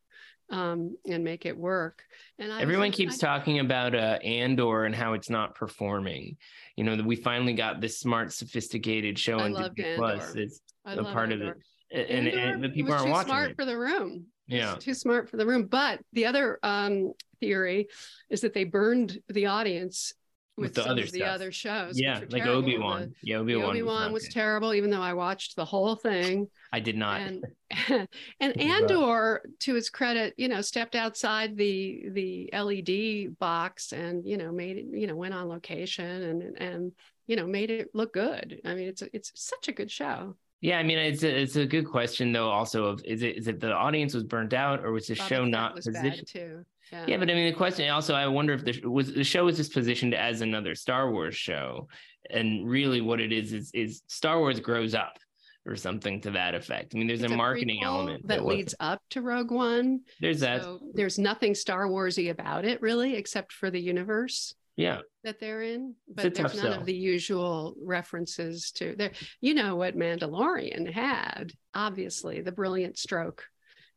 um, 0.50 0.96
and 1.06 1.24
make 1.24 1.46
it 1.46 1.56
work. 1.56 2.02
And 2.38 2.52
I 2.52 2.62
everyone 2.62 2.88
was, 2.88 2.96
keeps 2.96 3.22
I, 3.22 3.26
talking 3.26 3.58
about 3.58 3.94
uh, 3.94 4.18
Andor 4.24 4.84
and 4.84 4.94
how 4.94 5.12
it's 5.12 5.30
not 5.30 5.54
performing. 5.54 6.36
You 6.76 6.84
know 6.84 7.02
we 7.02 7.16
finally 7.16 7.52
got 7.52 7.80
this 7.80 7.98
smart, 7.98 8.32
sophisticated 8.32 9.18
show 9.18 9.38
on 9.40 9.52
Disney 9.52 9.96
Plus. 9.96 10.34
It's 10.34 10.60
I 10.84 10.94
a 10.94 11.02
part 11.02 11.32
Andor. 11.32 11.50
of 11.50 11.56
it, 11.90 12.10
and, 12.10 12.28
and, 12.28 12.38
and 12.38 12.64
the 12.64 12.68
people 12.68 12.92
aren't 12.92 13.10
watching. 13.10 13.28
Smart 13.28 13.50
it. 13.50 13.56
for 13.56 13.64
the 13.64 13.76
room. 13.76 14.26
Yeah, 14.48 14.74
it's 14.74 14.84
too 14.84 14.94
smart 14.94 15.28
for 15.28 15.36
the 15.36 15.46
room. 15.46 15.66
But 15.66 16.00
the 16.12 16.26
other 16.26 16.58
um, 16.62 17.12
theory 17.40 17.88
is 18.30 18.40
that 18.40 18.54
they 18.54 18.64
burned 18.64 19.18
the 19.28 19.46
audience 19.46 20.14
with, 20.58 20.76
with 20.76 20.84
the 20.84 20.90
other 20.90 21.06
the 21.06 21.24
other 21.24 21.52
shows. 21.52 21.98
Yeah, 21.98 22.20
like 22.30 22.46
Obi 22.46 22.78
Wan. 22.78 23.14
Yeah, 23.22 23.36
Obi 23.36 23.54
Wan. 23.56 23.70
Obi 23.70 23.82
Wan 23.82 24.12
was, 24.12 24.24
was 24.24 24.34
terrible, 24.34 24.74
even 24.74 24.90
though 24.90 25.02
I 25.02 25.14
watched 25.14 25.54
the 25.54 25.64
whole 25.64 25.94
thing. 25.94 26.48
I 26.72 26.80
did 26.80 26.96
not. 26.96 27.20
And, 27.20 27.44
and 28.40 28.60
Andor, 28.60 29.42
to 29.60 29.74
his 29.74 29.88
credit, 29.88 30.34
you 30.36 30.48
know, 30.48 30.60
stepped 30.60 30.96
outside 30.96 31.56
the 31.56 32.08
the 32.10 32.50
LED 32.52 33.38
box 33.38 33.92
and 33.92 34.24
you 34.26 34.36
know 34.36 34.50
made 34.50 34.78
it, 34.78 34.86
you 34.90 35.06
know, 35.06 35.16
went 35.16 35.34
on 35.34 35.48
location 35.48 36.22
and 36.22 36.42
and 36.60 36.92
you 37.26 37.36
know 37.36 37.46
made 37.46 37.70
it 37.70 37.90
look 37.94 38.12
good. 38.12 38.60
I 38.64 38.74
mean, 38.74 38.88
it's 38.88 39.02
a, 39.02 39.14
it's 39.14 39.32
such 39.34 39.68
a 39.68 39.72
good 39.72 39.90
show. 39.90 40.34
Yeah, 40.60 40.78
I 40.78 40.82
mean, 40.82 40.98
it's 40.98 41.22
a, 41.22 41.42
it's 41.42 41.56
a 41.56 41.66
good 41.66 41.86
question 41.86 42.32
though. 42.32 42.48
Also, 42.48 42.86
of 42.86 43.02
is 43.04 43.22
it 43.22 43.36
is 43.36 43.48
it 43.48 43.60
the 43.60 43.72
audience 43.72 44.14
was 44.14 44.24
burnt 44.24 44.52
out 44.52 44.84
or 44.84 44.92
was 44.92 45.06
the 45.06 45.14
show 45.14 45.44
not 45.44 45.76
positioned? 45.76 46.26
Too. 46.26 46.64
Yeah. 46.90 47.04
yeah, 47.06 47.16
but 47.18 47.30
I 47.30 47.34
mean, 47.34 47.50
the 47.50 47.56
question 47.56 47.88
also, 47.90 48.14
I 48.14 48.26
wonder 48.26 48.54
if 48.54 48.64
the 48.64 48.88
was 48.88 49.12
the 49.12 49.24
show 49.24 49.44
was 49.44 49.56
just 49.56 49.72
positioned 49.72 50.14
as 50.14 50.40
another 50.40 50.74
Star 50.74 51.12
Wars 51.12 51.36
show, 51.36 51.88
and 52.30 52.68
really 52.68 53.00
what 53.00 53.20
it 53.20 53.32
is 53.32 53.52
is 53.52 53.70
is 53.72 54.02
Star 54.08 54.38
Wars 54.38 54.58
grows 54.58 54.94
up 54.94 55.18
or 55.66 55.76
something 55.76 56.20
to 56.22 56.30
that 56.32 56.54
effect. 56.54 56.94
I 56.94 56.98
mean, 56.98 57.06
there's 57.06 57.22
a, 57.22 57.26
a, 57.26 57.36
marketing 57.36 57.80
element 57.84 58.26
that, 58.26 58.38
that 58.38 58.46
leads 58.46 58.74
up 58.80 59.02
to 59.10 59.22
Rogue 59.22 59.50
One. 59.50 60.00
There's 60.20 60.40
that. 60.40 60.64
there's 60.94 61.18
nothing 61.18 61.54
Star 61.54 61.86
Warsy 61.86 62.30
about 62.30 62.64
it, 62.64 62.80
really, 62.80 63.14
except 63.14 63.52
for 63.52 63.70
the 63.70 63.80
universe. 63.80 64.54
Yeah, 64.78 65.00
that 65.24 65.40
they're 65.40 65.62
in, 65.62 65.94
but 66.08 66.34
there's 66.34 66.54
none 66.54 66.62
sell. 66.62 66.80
of 66.80 66.86
the 66.86 66.94
usual 66.94 67.74
references 67.82 68.70
to 68.76 68.94
there. 68.96 69.10
You 69.40 69.54
know 69.54 69.76
what 69.76 69.96
Mandalorian 69.96 70.90
had? 70.90 71.52
Obviously, 71.74 72.40
the 72.40 72.52
brilliant 72.52 72.96
stroke 72.96 73.44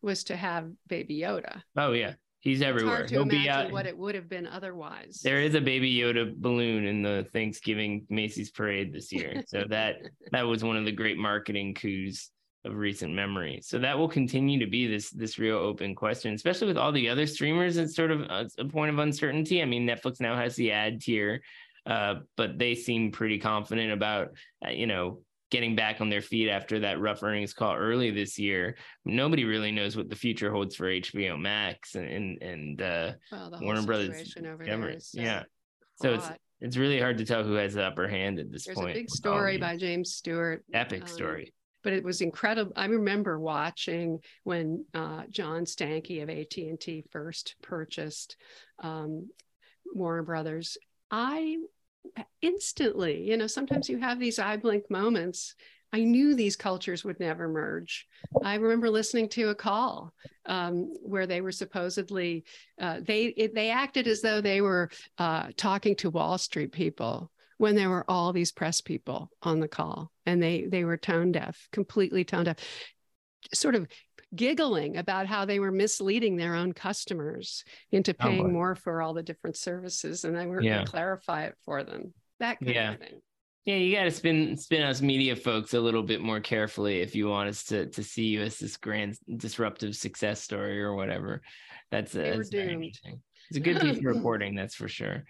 was 0.02 0.26
to 0.26 0.36
have 0.36 0.72
Baby 0.88 1.20
Yoda. 1.20 1.62
Oh 1.78 1.94
yeah, 1.94 2.16
He's 2.42 2.64
everywhere. 2.64 3.06
He'll 3.08 3.24
be 3.24 3.48
out. 3.48 3.72
What 3.72 3.86
it 3.86 3.96
would 3.96 4.16
have 4.16 4.28
been 4.28 4.48
otherwise. 4.48 5.22
There 5.24 5.40
is 5.40 5.54
a 5.54 5.62
baby 5.62 5.96
Yoda 5.96 6.36
balloon 6.36 6.86
in 6.86 7.04
the 7.04 7.28
Thanksgiving 7.32 8.08
Macy's 8.10 8.50
parade 8.50 8.92
this 8.92 9.12
year, 9.12 9.44
so 9.46 9.64
that 9.70 9.98
that 10.32 10.42
was 10.42 10.64
one 10.64 10.76
of 10.76 10.84
the 10.84 10.92
great 10.92 11.20
marketing 11.20 11.76
coups 11.76 12.32
of 12.64 12.76
recent 12.76 13.14
memory. 13.14 13.60
So 13.64 13.80
that 13.80 13.98
will 13.98 14.08
continue 14.08 14.60
to 14.60 14.70
be 14.70 14.88
this 14.88 15.10
this 15.10 15.40
real 15.40 15.58
open 15.58 15.96
question, 15.96 16.34
especially 16.34 16.68
with 16.68 16.78
all 16.78 16.92
the 16.92 17.10
other 17.10 17.26
streamers. 17.26 17.78
It's 17.78 17.96
sort 17.96 18.12
of 18.12 18.22
a, 18.22 18.50
a 18.60 18.66
point 18.66 18.92
of 18.92 19.00
uncertainty. 19.00 19.62
I 19.62 19.66
mean, 19.66 19.88
Netflix 19.88 20.20
now 20.20 20.36
has 20.36 20.56
the 20.56 20.72
ad 20.72 21.02
tier, 21.02 21.42
uh, 21.86 22.16
but 22.38 22.58
they 22.60 22.76
seem 22.76 23.12
pretty 23.12 23.40
confident 23.40 23.92
about 23.92 24.30
uh, 24.66 24.70
you 24.70 24.88
know 24.88 25.22
getting 25.50 25.76
back 25.76 26.00
on 26.00 26.10
their 26.10 26.22
feet 26.22 26.50
after 26.50 26.80
that 26.80 27.00
rough 27.02 27.24
earnings 27.24 27.54
call 27.54 27.76
early 27.76 28.10
this 28.10 28.40
year. 28.40 28.78
Nobody 29.06 29.44
really 29.44 29.72
knows 29.72 29.98
what 29.98 30.10
the 30.10 30.16
future 30.16 30.52
holds 30.52 30.76
for 30.76 30.86
HBO 30.86 31.40
Max 31.40 31.96
and 31.96 32.42
and, 32.42 32.82
uh, 32.82 33.14
well, 33.32 33.58
Warner 33.62 33.84
Brothers. 33.84 34.34
yeah, 35.14 35.44
so 35.96 36.14
it's 36.14 36.30
it's 36.62 36.78
really 36.78 37.00
hard 37.00 37.18
to 37.18 37.26
tell 37.26 37.44
who 37.44 37.54
has 37.54 37.74
the 37.74 37.84
upper 37.84 38.08
hand 38.08 38.40
at 38.40 38.52
this 38.52 38.66
There's 38.66 38.76
point. 38.76 38.88
There's 38.90 38.98
a 38.98 39.02
big 39.02 39.10
story 39.10 39.58
by 39.58 39.78
James 39.78 40.14
Stewart. 40.14 40.64
Epic 40.74 41.02
um, 41.02 41.08
story. 41.08 41.54
But 41.84 41.94
it 41.94 42.04
was 42.04 42.22
incredible. 42.22 42.74
I 42.76 42.86
remember 42.86 43.40
watching 43.40 44.20
when 44.44 44.86
uh, 44.94 45.24
John 45.30 45.66
Stankey 45.66 46.22
of 46.22 46.30
AT 46.30 46.58
and 46.58 46.80
T 46.80 47.04
first 47.12 47.56
purchased 47.62 48.38
um, 48.80 49.30
Warner 49.94 50.24
Brothers. 50.24 50.78
I 51.10 51.58
instantly 52.42 53.30
you 53.30 53.38
know 53.38 53.46
sometimes 53.46 53.88
you 53.88 54.00
have 54.00 54.20
these 54.20 54.40
eye 54.40 54.58
blink 54.58 54.90
moments 54.90 55.56
I 55.94 56.04
knew 56.04 56.36
these 56.36 56.56
cultures 56.56 57.04
would 57.04 57.20
never 57.20 57.48
merge. 57.48 58.08
I 58.44 58.56
remember 58.56 58.90
listening 58.90 59.28
to 59.30 59.50
a 59.50 59.56
call 59.56 60.14
um, 60.46 60.94
where 61.02 61.28
they 61.28 61.42
were 61.42 61.52
supposedly 61.52 62.46
uh, 62.80 63.02
they 63.02 63.26
it, 63.26 63.54
they 63.54 63.70
acted 63.70 64.08
as 64.08 64.22
though 64.22 64.42
they 64.42 64.62
were 64.62 64.90
uh, 65.18 65.48
talking 65.58 65.96
to 65.98 66.10
Wall 66.10 66.38
Street 66.38 66.72
people 66.72 67.30
when 67.62 67.76
there 67.76 67.92
were 67.92 68.04
all 68.10 68.34
these 68.34 68.52
press 68.52 68.82
people 68.82 69.30
on 69.44 69.60
the 69.60 69.68
call, 69.68 70.12
and 70.26 70.42
they 70.42 70.66
they 70.66 70.84
were 70.84 70.98
tone 70.98 71.32
deaf, 71.32 71.68
completely 71.72 72.24
tone 72.24 72.46
deaf, 72.46 72.58
sort 73.54 73.76
of 73.76 73.88
giggling 74.34 74.98
about 74.98 75.28
how 75.28 75.46
they 75.46 75.60
were 75.60 75.72
misleading 75.72 76.38
their 76.38 76.56
own 76.56 76.74
customers 76.74 77.64
into 77.92 78.16
Oh, 78.20 78.24
paying 78.24 78.46
boy. 78.46 78.50
more 78.50 78.76
for 78.76 79.00
all 79.00 79.14
the 79.14 79.22
different 79.22 79.58
services, 79.58 80.24
and 80.24 80.36
they 80.36 80.48
were 80.48 80.60
Yeah. 80.64 80.74
going 80.74 80.86
to 80.86 80.92
clarify 80.92 81.44
it 81.46 81.56
for 81.64 81.84
them. 81.84 82.16
That 82.40 82.60
kind 82.60 82.74
Yeah. 82.74 82.94
of 82.94 83.00
thing. 83.00 83.22
Yeah, 83.66 83.76
you 83.76 83.96
got 83.96 84.06
to 84.06 84.12
spin 84.12 84.58
spin 84.58 84.82
us 84.82 85.04
media 85.04 85.36
folks 85.36 85.76
a 85.76 85.80
little 85.80 86.02
bit 86.02 86.20
more 86.20 86.40
carefully 86.40 87.02
if 87.02 87.14
you 87.14 87.28
want 87.28 87.48
us 87.48 87.64
to 87.66 87.86
to 87.86 88.02
see 88.04 88.26
you 88.26 88.42
as 88.42 88.58
this 88.58 88.76
grand 88.76 89.20
disruptive 89.38 89.96
success 89.96 90.42
story 90.42 90.82
or 90.82 90.96
whatever. 90.96 91.44
That's, 91.92 92.16
were 92.16 92.24
that's 92.38 92.50
very 92.50 92.74
interesting. 92.74 93.22
It's 93.50 93.58
a 93.58 93.60
good 93.60 93.80
piece 93.80 94.00
of 94.00 94.06
reporting, 94.06 94.56
that's 94.56 94.74
for 94.74 94.88
sure. 94.88 95.26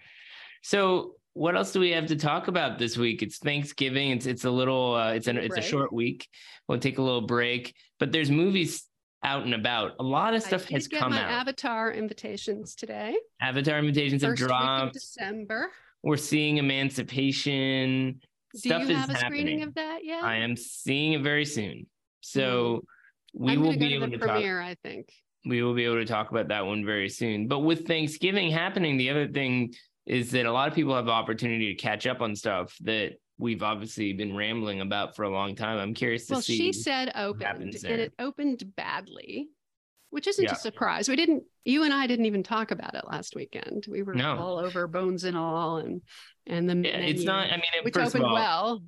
So, 0.62 1.16
what 1.34 1.56
else 1.56 1.72
do 1.72 1.80
we 1.80 1.90
have 1.90 2.06
to 2.06 2.16
talk 2.16 2.48
about 2.48 2.78
this 2.78 2.96
week? 2.96 3.22
It's 3.22 3.38
Thanksgiving. 3.38 4.10
It's 4.10 4.26
it's 4.26 4.44
a 4.44 4.50
little 4.50 4.94
uh, 4.94 5.12
it's 5.12 5.28
an 5.28 5.38
it's 5.38 5.56
a 5.56 5.62
short 5.62 5.92
week. 5.92 6.28
We'll 6.68 6.78
take 6.78 6.98
a 6.98 7.02
little 7.02 7.26
break, 7.26 7.74
but 7.98 8.12
there's 8.12 8.30
movies 8.30 8.86
out 9.24 9.44
and 9.44 9.54
about. 9.54 9.92
A 9.98 10.02
lot 10.02 10.34
of 10.34 10.42
stuff 10.42 10.64
I 10.64 10.66
did 10.66 10.74
has 10.74 10.88
get 10.88 11.00
come 11.00 11.10
my 11.12 11.22
out. 11.22 11.30
Avatar 11.30 11.92
invitations 11.92 12.74
today. 12.74 13.16
Avatar 13.40 13.78
invitations 13.78 14.22
have 14.22 14.32
First 14.32 14.42
week 14.42 14.50
of 14.50 14.56
dropped. 14.58 14.92
December. 14.94 15.70
We're 16.02 16.16
seeing 16.16 16.58
Emancipation. 16.58 18.20
Do 18.52 18.58
Stuff 18.58 18.82
you 18.82 18.90
is 18.90 18.96
have 18.96 19.10
a 19.10 19.16
screening 19.16 19.62
of 19.62 19.74
that 19.74 20.00
yet? 20.04 20.22
I 20.22 20.36
am 20.36 20.56
seeing 20.56 21.14
it 21.14 21.22
very 21.22 21.46
soon. 21.46 21.86
So 22.20 22.82
we 23.32 23.52
I'm 23.52 23.60
will 23.62 23.78
be 23.78 23.94
able 23.94 24.08
to 24.08 24.12
to 24.12 24.18
the 24.18 24.26
talk. 24.26 24.44
I 24.44 24.76
think. 24.82 25.08
We 25.46 25.62
will 25.62 25.74
be 25.74 25.84
able 25.84 25.96
to 25.96 26.04
talk 26.04 26.30
about 26.30 26.48
that 26.48 26.66
one 26.66 26.84
very 26.84 27.08
soon. 27.08 27.48
But 27.48 27.60
with 27.60 27.86
Thanksgiving 27.86 28.50
happening, 28.50 28.96
the 28.96 29.10
other 29.10 29.26
thing 29.26 29.74
is 30.06 30.30
that 30.32 30.46
a 30.46 30.52
lot 30.52 30.68
of 30.68 30.74
people 30.74 30.94
have 30.94 31.06
the 31.06 31.12
opportunity 31.12 31.74
to 31.74 31.80
catch 31.80 32.06
up 32.06 32.20
on 32.20 32.34
stuff 32.34 32.76
that 32.82 33.12
we've 33.38 33.62
obviously 33.62 34.12
been 34.12 34.36
rambling 34.36 34.80
about 34.80 35.16
for 35.16 35.22
a 35.24 35.30
long 35.30 35.54
time. 35.54 35.78
I'm 35.78 35.94
curious 35.94 36.26
to 36.26 36.34
Well, 36.34 36.42
see. 36.42 36.52
Well, 36.54 36.58
she 36.58 36.72
said 36.72 37.12
opened, 37.14 37.74
and 37.84 38.00
it 38.00 38.12
opened 38.18 38.74
badly, 38.76 39.48
which 40.10 40.26
isn't 40.26 40.44
Yeah. 40.44 40.52
a 40.52 40.56
surprise. 40.56 41.08
We 41.08 41.16
didn't. 41.16 41.44
You 41.64 41.84
and 41.84 41.94
I 41.94 42.06
didn't 42.06 42.26
even 42.26 42.42
talk 42.42 42.70
about 42.72 42.94
it 42.94 43.04
last 43.06 43.34
weekend. 43.36 43.86
We 43.88 44.02
were 44.02 44.14
No. 44.14 44.36
all 44.36 44.58
over 44.58 44.86
bones 44.88 45.24
and 45.24 45.36
all, 45.36 45.78
and 45.78 46.02
and 46.46 46.68
the 46.68 46.74
Yeah, 46.76 46.96
it's 46.98 47.22
not. 47.22 47.46
I 47.48 47.52
mean, 47.56 47.62
it, 47.78 47.84
which 47.84 47.94
first 47.94 48.16
opened 48.16 48.24
of 48.24 48.30
all, 48.30 48.34
well. 48.34 48.82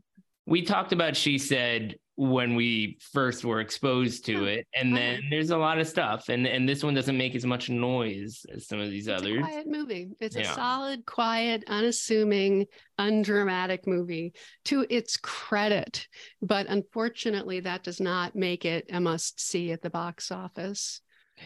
We 0.46 0.62
talked 0.62 0.92
about 0.92 1.16
she 1.16 1.38
said 1.38 1.96
when 2.16 2.54
we 2.54 2.96
first 3.12 3.44
were 3.44 3.58
exposed 3.60 4.24
to 4.24 4.44
it, 4.44 4.68
and 4.72 4.92
Uh-huh. 4.92 5.00
then 5.02 5.22
there's 5.30 5.50
a 5.50 5.58
lot 5.58 5.80
of 5.80 5.88
stuff, 5.88 6.28
and 6.28 6.46
and 6.46 6.68
this 6.68 6.84
one 6.84 6.94
doesn't 6.94 7.16
make 7.18 7.34
as 7.34 7.44
much 7.44 7.68
noise 7.70 8.46
as 8.54 8.68
some 8.68 8.78
of 8.78 8.88
these 8.90 9.08
It's 9.08 9.20
a 9.22 9.24
others. 9.24 9.40
quiet 9.42 9.66
movie. 9.66 10.10
It's 10.20 10.36
a 10.36 10.44
solid, 10.44 11.04
quiet, 11.06 11.64
unassuming, 11.66 12.66
undramatic 12.98 13.86
movie 13.88 14.32
to 14.66 14.86
its 14.88 15.16
credit. 15.16 16.06
But 16.40 16.68
unfortunately, 16.68 17.58
that 17.60 17.82
does 17.82 18.00
not 18.00 18.36
make 18.36 18.64
it 18.64 18.86
a 18.92 19.00
must 19.00 19.40
see 19.40 19.72
at 19.72 19.82
the 19.82 19.90
box 19.90 20.30
office. 20.30 21.00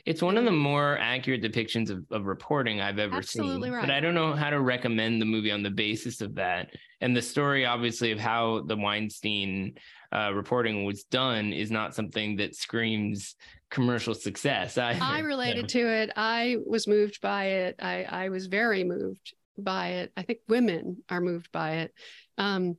It's 0.04 0.22
one 0.22 0.36
of 0.36 0.44
the 0.44 0.50
more 0.52 0.98
accurate 0.98 1.42
depictions 1.42 1.90
of, 1.90 2.04
of 2.10 2.26
reporting 2.26 2.80
I've 2.80 2.98
ever 2.98 3.16
Absolutely 3.16 3.68
seen. 3.68 3.72
right. 3.74 3.80
But 3.86 3.90
I 3.90 4.00
don't 4.00 4.14
know 4.14 4.34
how 4.34 4.50
to 4.50 4.60
recommend 4.60 5.20
the 5.20 5.24
movie 5.26 5.50
on 5.50 5.62
the 5.62 5.70
basis 5.70 6.20
of 6.20 6.34
that. 6.36 6.70
And 7.00 7.16
the 7.16 7.22
story, 7.22 7.64
obviously, 7.64 8.12
of 8.12 8.18
how 8.18 8.62
the 8.66 8.76
Weinstein 8.76 9.74
uh, 10.12 10.32
reporting 10.34 10.84
was 10.84 11.04
done 11.04 11.52
is 11.52 11.70
not 11.70 11.94
something 11.94 12.36
that 12.36 12.54
screams 12.54 13.34
commercial 13.70 14.14
success. 14.14 14.76
either. 14.78 14.98
I 15.04 15.20
So- 15.20 15.26
related 15.26 15.68
to 15.70 15.80
it. 15.86 16.10
I 16.16 16.56
was 16.66 16.86
moved 16.86 17.20
by 17.20 17.44
it. 17.46 17.76
I, 17.80 18.04
I 18.04 18.28
was 18.28 18.46
very 18.46 18.84
moved 18.84 19.34
by 19.56 19.88
it. 19.88 20.12
I 20.16 20.22
think 20.22 20.40
women 20.48 21.02
are 21.08 21.20
moved 21.20 21.50
by 21.50 21.76
it. 21.78 21.94
Um, 22.36 22.76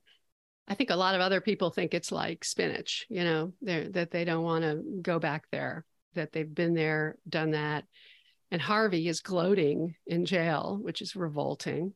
I 0.68 0.76
think 0.76 0.92
a 0.92 0.96
lot 0.96 1.16
of 1.16 1.22
other 1.22 1.42
people 1.42 1.72
think 1.72 1.94
it's 1.96 2.12
like 2.12 2.46
spinach, 2.46 3.08
you 3.10 3.24
know, 3.24 3.54
that 3.64 4.12
they 4.12 4.24
don't 4.24 4.44
want 4.44 4.64
to 4.64 4.84
go 5.02 5.18
back 5.18 5.46
there, 5.52 5.84
that 6.16 6.32
they've 6.32 6.54
been 6.54 6.74
there, 6.74 7.16
done 7.28 7.52
that. 7.52 7.86
And 8.52 8.62
Harvey 8.62 9.08
is 9.08 9.22
gloating 9.22 9.96
in 10.08 10.26
jail, 10.26 10.80
which 10.82 11.02
is 11.02 11.16
revolting. 11.16 11.94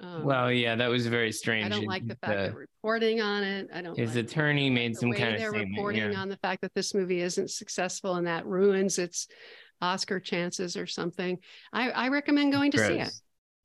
Um, 0.00 0.24
Well, 0.24 0.52
yeah, 0.52 0.76
that 0.76 0.88
was 0.88 1.06
very 1.06 1.32
strange. 1.32 1.66
I 1.66 1.68
don't 1.68 1.86
like 1.86 2.06
the 2.06 2.16
fact 2.16 2.26
the- 2.26 2.34
they're 2.34 2.52
reporting 2.52 3.20
on 3.20 3.42
it. 3.42 3.68
I 3.72 3.82
don't. 3.82 3.98
his 3.98 4.14
like 4.14 4.26
attorney 4.26 4.70
made 4.70 4.96
some 4.96 5.12
kind 5.12 5.34
of 5.34 5.40
they're 5.40 5.50
statement. 5.50 5.76
reporting 5.76 6.12
yeah. 6.12 6.18
on 6.18 6.28
the 6.28 6.36
fact 6.36 6.60
that 6.62 6.74
this 6.74 6.94
movie 6.94 7.20
isn't 7.20 7.50
successful 7.50 8.14
and 8.16 8.26
that 8.26 8.46
ruins 8.46 8.98
its 8.98 9.26
Oscar 9.80 10.20
chances 10.20 10.76
or 10.76 10.86
something. 10.86 11.38
I, 11.72 11.90
I 11.90 12.08
recommend 12.08 12.52
going 12.52 12.70
to 12.72 12.78
see 12.78 12.98
it. 12.98 13.12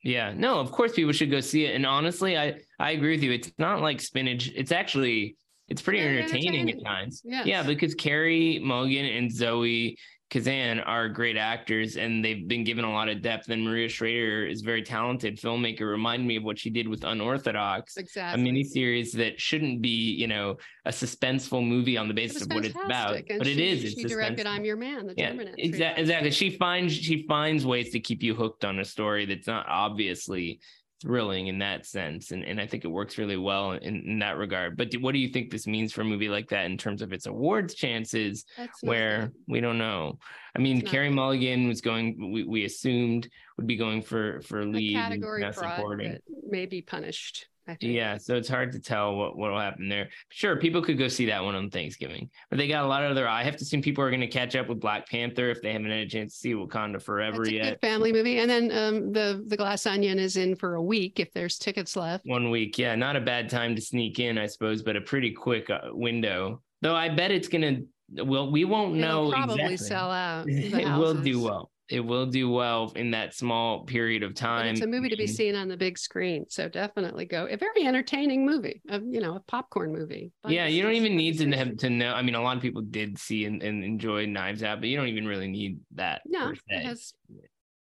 Yeah, 0.04 0.34
no, 0.36 0.60
of 0.60 0.72
course 0.72 0.94
people 0.94 1.12
should 1.12 1.30
go 1.30 1.42
see 1.42 1.66
it. 1.66 1.76
And 1.76 1.86
honestly, 1.86 2.38
I 2.38 2.62
I 2.80 2.92
agree 2.92 3.12
with 3.12 3.24
you. 3.24 3.32
It's 3.32 3.52
not 3.60 3.82
like 3.82 4.02
spinach. 4.02 4.52
It's 4.56 4.72
actually 4.72 5.38
it's 5.72 5.82
pretty 5.82 6.00
entertaining, 6.02 6.48
entertaining. 6.50 6.70
at 6.78 6.84
times. 6.86 7.22
Yes. 7.24 7.46
Yeah, 7.48 7.64
because 7.64 7.96
Carey 7.96 8.60
Mulligan 8.62 9.06
and 9.06 9.32
Zoe 9.32 9.98
Kazan 10.30 10.80
are 10.80 11.10
great 11.10 11.36
actors 11.36 11.98
and 11.98 12.24
they've 12.24 12.48
been 12.48 12.64
given 12.64 12.86
a 12.86 12.92
lot 12.92 13.10
of 13.10 13.22
depth. 13.22 13.50
And 13.50 13.66
Maria 13.66 13.90
Schrader 13.90 14.46
is 14.48 14.62
a 14.62 14.66
very 14.66 14.82
talented 14.82 15.38
filmmaker. 15.38 15.82
Remind 15.82 16.26
me 16.26 16.38
of 16.38 16.44
what 16.44 16.58
she 16.58 16.70
did 16.70 16.88
with 16.88 17.04
Unorthodox, 17.04 17.98
a 17.98 18.00
Exactly. 18.00 18.44
miniseries 18.44 19.12
that 19.14 19.42
shouldn't 19.42 19.82
be, 19.82 19.90
you 20.14 20.28
know, 20.28 20.56
a 20.86 20.90
suspenseful 20.92 21.68
movie 21.68 21.98
on 21.98 22.08
the 22.08 22.14
basis 22.14 22.44
of 22.44 22.54
what 22.54 22.64
it's 22.66 22.76
about. 22.76 23.16
And 23.16 23.26
But 23.40 23.48
it 23.48 23.56
she, 23.56 23.68
is. 23.72 23.84
It's 23.84 23.96
She 24.02 24.04
directed 24.08 24.46
"I'm 24.48 24.64
Your 24.64 24.78
Man," 24.78 25.08
the 25.08 25.16
yeah 25.18 25.34
exactly 25.58 26.02
exactly 26.04 26.32
she 26.32 26.50
finds 26.52 26.94
she 26.94 27.26
finds 27.28 27.66
ways 27.66 27.92
to 27.92 28.00
keep 28.00 28.24
you 28.24 28.34
hooked 28.34 28.64
on 28.64 28.80
a 28.80 28.86
story 28.86 29.26
that's 29.26 29.48
not 29.48 29.66
obviously 29.68 30.62
thrilling 31.02 31.48
in 31.48 31.60
that 31.60 31.86
sense 31.86 32.32
and, 32.32 32.44
and 32.44 32.62
i 32.62 32.68
think 32.68 32.86
it 32.86 32.88
works 32.88 33.18
really 33.18 33.38
well 33.38 33.72
in, 33.74 34.02
in 34.06 34.20
that 34.20 34.38
regard. 34.38 34.78
But 34.78 34.92
do, 34.92 35.00
what 35.00 35.14
do 35.14 35.20
you 35.20 35.30
think 35.30 35.50
this 35.50 35.68
means 35.68 35.92
for 35.92 36.02
a 36.02 36.06
movie 36.06 36.30
like 36.30 36.50
that 36.50 36.66
in 36.66 36.78
terms 36.78 37.02
of 37.02 37.14
its 37.14 37.26
awards 37.26 37.74
chances 37.74 38.46
That's 38.58 38.82
where 38.82 39.32
we 39.48 39.62
don't 39.62 39.78
know? 39.78 40.20
I 40.56 40.60
mean 40.60 40.80
It's 40.80 40.92
carey 40.92 41.10
mulligan 41.10 41.68
was 41.68 41.82
going 41.82 42.32
we, 42.32 42.44
we 42.44 42.66
assumed 42.66 43.30
would 43.58 43.68
be 43.68 43.76
going 43.76 44.02
for 44.02 44.42
for 44.42 44.66
lead 44.66 44.96
category 44.96 45.46
supporting. 45.54 46.14
that 46.14 46.22
may 46.48 46.66
be 46.66 46.82
punished. 46.82 47.48
Yeah, 47.80 48.18
so 48.18 48.36
it's 48.36 48.50
hard 48.50 48.72
to 48.74 48.80
tell 48.80 49.16
what 49.16 49.38
what 49.38 49.52
will 49.52 49.60
happen 49.60 49.88
there. 49.90 50.10
Sure, 50.30 50.56
people 50.56 50.82
could 50.82 50.98
go 50.98 51.08
see 51.08 51.26
that 51.28 51.44
one 51.44 51.56
on 51.56 51.70
Thanksgiving, 51.70 52.30
but 52.50 52.58
they 52.58 52.68
got 52.68 52.84
a 52.84 52.88
lot 52.88 53.04
of 53.04 53.12
other. 53.12 53.28
I 53.28 53.44
have 53.44 53.56
to 53.58 53.64
assume 53.64 53.82
people 53.82 54.04
are 54.04 54.10
going 54.10 54.22
to 54.22 54.28
catch 54.28 54.56
up 54.56 54.68
with 54.68 54.80
Black 54.80 55.08
Panther 55.10 55.50
if 55.50 55.62
they 55.62 55.72
haven't 55.74 55.90
had 55.90 56.00
a 56.00 56.08
chance 56.08 56.34
to 56.34 56.40
see 56.40 56.54
Wakanda 56.54 57.02
Forever 57.02 57.50
yet. 57.50 57.64
good 57.64 57.82
family 57.82 58.12
movie. 58.12 58.40
And 58.40 58.50
then 58.50 58.72
um, 58.72 59.12
the 59.14 59.44
the 59.48 59.58
Glass 59.58 59.86
Onion 59.86 60.20
is 60.20 60.38
in 60.38 60.56
for 60.56 60.76
a 60.76 60.82
week 60.82 61.20
if 61.20 61.32
there's 61.34 61.58
tickets 61.58 61.96
left. 61.96 62.26
One 62.26 62.50
week, 62.50 62.78
yeah, 62.78 62.96
not 62.96 63.16
a 63.16 63.22
bad 63.22 63.50
time 63.50 63.76
to 63.76 63.82
sneak 63.82 64.20
in, 64.20 64.38
I 64.38 64.48
suppose, 64.48 64.82
but 64.82 64.96
a 64.96 65.02
pretty 65.02 65.32
quick 65.32 65.70
uh, 65.70 65.80
window. 65.92 66.62
Though 66.82 66.96
I 66.96 67.10
bet 67.10 67.32
it's 67.32 67.48
gonna. 67.48 67.78
Well, 68.14 68.52
we 68.52 68.66
won't 68.66 68.96
know 68.96 69.28
It'll 69.28 69.32
probably 69.32 69.62
exactly. 69.62 69.78
sell 69.78 70.12
out. 70.12 70.46
it 70.50 70.98
will 70.98 71.14
do 71.14 71.42
well. 71.42 71.71
It 71.92 72.00
will 72.00 72.26
do 72.26 72.50
well 72.50 72.92
in 72.96 73.12
that 73.12 73.34
small 73.34 73.84
period 73.84 74.24
of 74.24 74.34
time. 74.34 74.68
it's 74.68 74.82
a 74.82 74.88
movie 74.88 75.10
to 75.10 75.18
be 75.18 75.26
mm-hmm. 75.26 75.34
seen 75.34 75.56
on 75.56 75.68
the 75.68 75.78
big 75.78 75.98
screen, 75.98 76.46
so 76.50 76.70
definitely 76.70 77.26
go. 77.26 77.48
A 77.48 77.58
very 77.58 77.86
entertaining 77.86 78.46
movie, 78.46 78.82
a, 78.90 79.00
you 79.02 79.20
know, 79.20 79.36
a 79.36 79.40
popcorn 79.42 79.92
movie. 79.92 80.32
Fun 80.44 80.52
Yeah, 80.52 80.68
you 80.68 80.82
don't 80.82 80.94
even 80.94 81.16
need 81.16 81.38
to 81.40 81.50
have 81.52 81.78
to 81.78 81.90
know. 81.90 82.14
I 82.14 82.22
mean, 82.22 82.36
a 82.36 82.42
lot 82.42 82.56
of 82.56 82.62
people 82.62 82.82
did 82.82 83.18
see 83.18 83.46
and, 83.46 83.62
and 83.62 83.84
enjoy 83.84 84.26
Knives 84.26 84.64
Out, 84.64 84.80
but 84.80 84.90
you 84.90 84.98
don't 84.98 85.08
even 85.08 85.28
really 85.28 85.48
need 85.48 85.80
that. 85.96 86.22
No, 86.26 86.54
it 86.68 86.84
has 86.84 87.14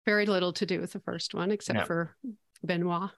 very 0.04 0.26
little 0.26 0.52
to 0.54 0.66
do 0.66 0.80
with 0.80 0.92
the 0.92 1.00
first 1.00 1.34
one, 1.34 1.50
except 1.50 1.80
No. 1.80 1.84
for 1.84 2.16
Benoit. 2.64 3.10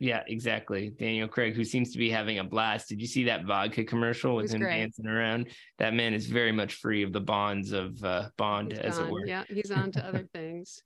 Yeah, 0.00 0.22
exactly. 0.28 0.90
Daniel 0.90 1.26
Craig, 1.26 1.54
who 1.54 1.64
seems 1.64 1.90
to 1.92 1.98
be 1.98 2.08
having 2.08 2.38
a 2.38 2.44
blast. 2.44 2.88
Did 2.88 3.00
you 3.00 3.06
see 3.08 3.24
that 3.24 3.44
vodka 3.44 3.82
commercial 3.82 4.36
with 4.36 4.52
him 4.52 4.60
great. 4.60 4.78
dancing 4.78 5.06
around? 5.06 5.48
That 5.78 5.92
man 5.92 6.14
is 6.14 6.26
very 6.26 6.52
much 6.52 6.74
free 6.74 7.02
of 7.02 7.12
the 7.12 7.20
bonds 7.20 7.72
of 7.72 8.02
uh, 8.04 8.28
Bond, 8.36 8.72
He's 8.72 8.80
as 8.80 8.98
it 8.98 9.10
were. 9.10 9.26
Yeah, 9.26 9.42
he's 9.48 9.72
on 9.72 9.90
to 9.92 10.06
other 10.06 10.28
things. 10.34 10.82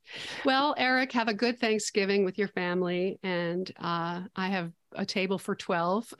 Well, 0.46 0.74
Eric, 0.78 1.12
have 1.12 1.28
a 1.28 1.34
good 1.34 1.60
Thanksgiving 1.60 2.24
with 2.24 2.38
your 2.38 2.48
family, 2.48 3.18
and 3.22 3.70
uh, 3.78 4.22
I 4.34 4.48
have 4.48 4.72
a 4.92 5.04
table 5.04 5.38
for 5.38 5.54
twelve, 5.54 6.12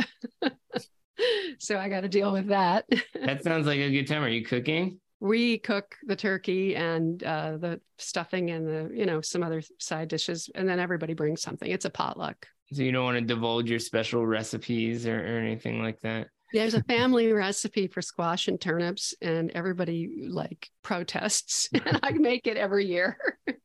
so 1.59 1.79
I 1.79 1.89
got 1.89 2.03
to 2.03 2.09
deal 2.09 2.31
with 2.31 2.49
that. 2.49 2.85
That 3.15 3.43
sounds 3.43 3.67
like 3.67 3.79
a 3.79 3.91
good 3.91 4.07
time. 4.07 4.23
Are 4.23 4.29
you 4.29 4.45
cooking? 4.45 5.01
We 5.23 5.59
cook 5.59 5.95
the 6.05 6.17
turkey 6.17 6.75
and 6.75 7.23
uh, 7.23 7.57
the 7.57 7.81
stuffing 7.97 8.51
and 8.51 8.67
the 8.67 8.91
you 8.93 9.07
know 9.07 9.21
some 9.21 9.45
other 9.45 9.63
side 9.79 10.09
dishes, 10.09 10.51
and 10.57 10.69
then 10.69 10.81
everybody 10.81 11.15
brings 11.15 11.41
something. 11.41 11.71
It's 11.71 11.85
a 11.85 11.91
potluck. 11.91 12.47
So 12.73 12.83
you 12.83 12.91
don't 12.91 13.05
want 13.05 13.19
to 13.19 13.25
divulge 13.25 13.71
your 13.71 13.79
special 13.79 14.27
recipes 14.27 15.07
or, 15.07 15.17
or 15.17 15.39
anything 15.39 15.81
like 15.81 16.01
that? 16.01 16.29
There's 16.53 16.75
a 16.75 16.83
family 16.89 17.33
recipe 17.33 17.87
for 17.87 18.03
squash 18.03 18.49
and 18.49 18.61
turnips, 18.61 19.15
and 19.23 19.53
everybody 19.53 20.27
like 20.29 20.69
protests, 20.83 21.69
and 21.87 22.01
I 22.03 22.11
make 22.11 22.49
it 22.49 22.57
every 22.57 22.87
year. 22.87 23.17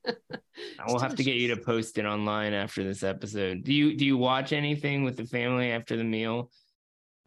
I 0.06 0.86
will 0.86 1.00
have 1.00 1.16
to 1.16 1.24
get 1.24 1.38
you 1.38 1.56
to 1.56 1.58
post 1.58 1.98
it 1.98 2.06
online 2.06 2.54
after 2.54 2.84
this 2.84 3.02
episode. 3.02 3.64
Do 3.64 3.74
you 3.74 3.98
do 3.98 4.06
you 4.06 4.16
watch 4.16 4.54
anything 4.54 5.04
with 5.04 5.18
the 5.18 5.26
family 5.26 5.72
after 5.72 5.98
the 5.98 6.04
meal? 6.04 6.52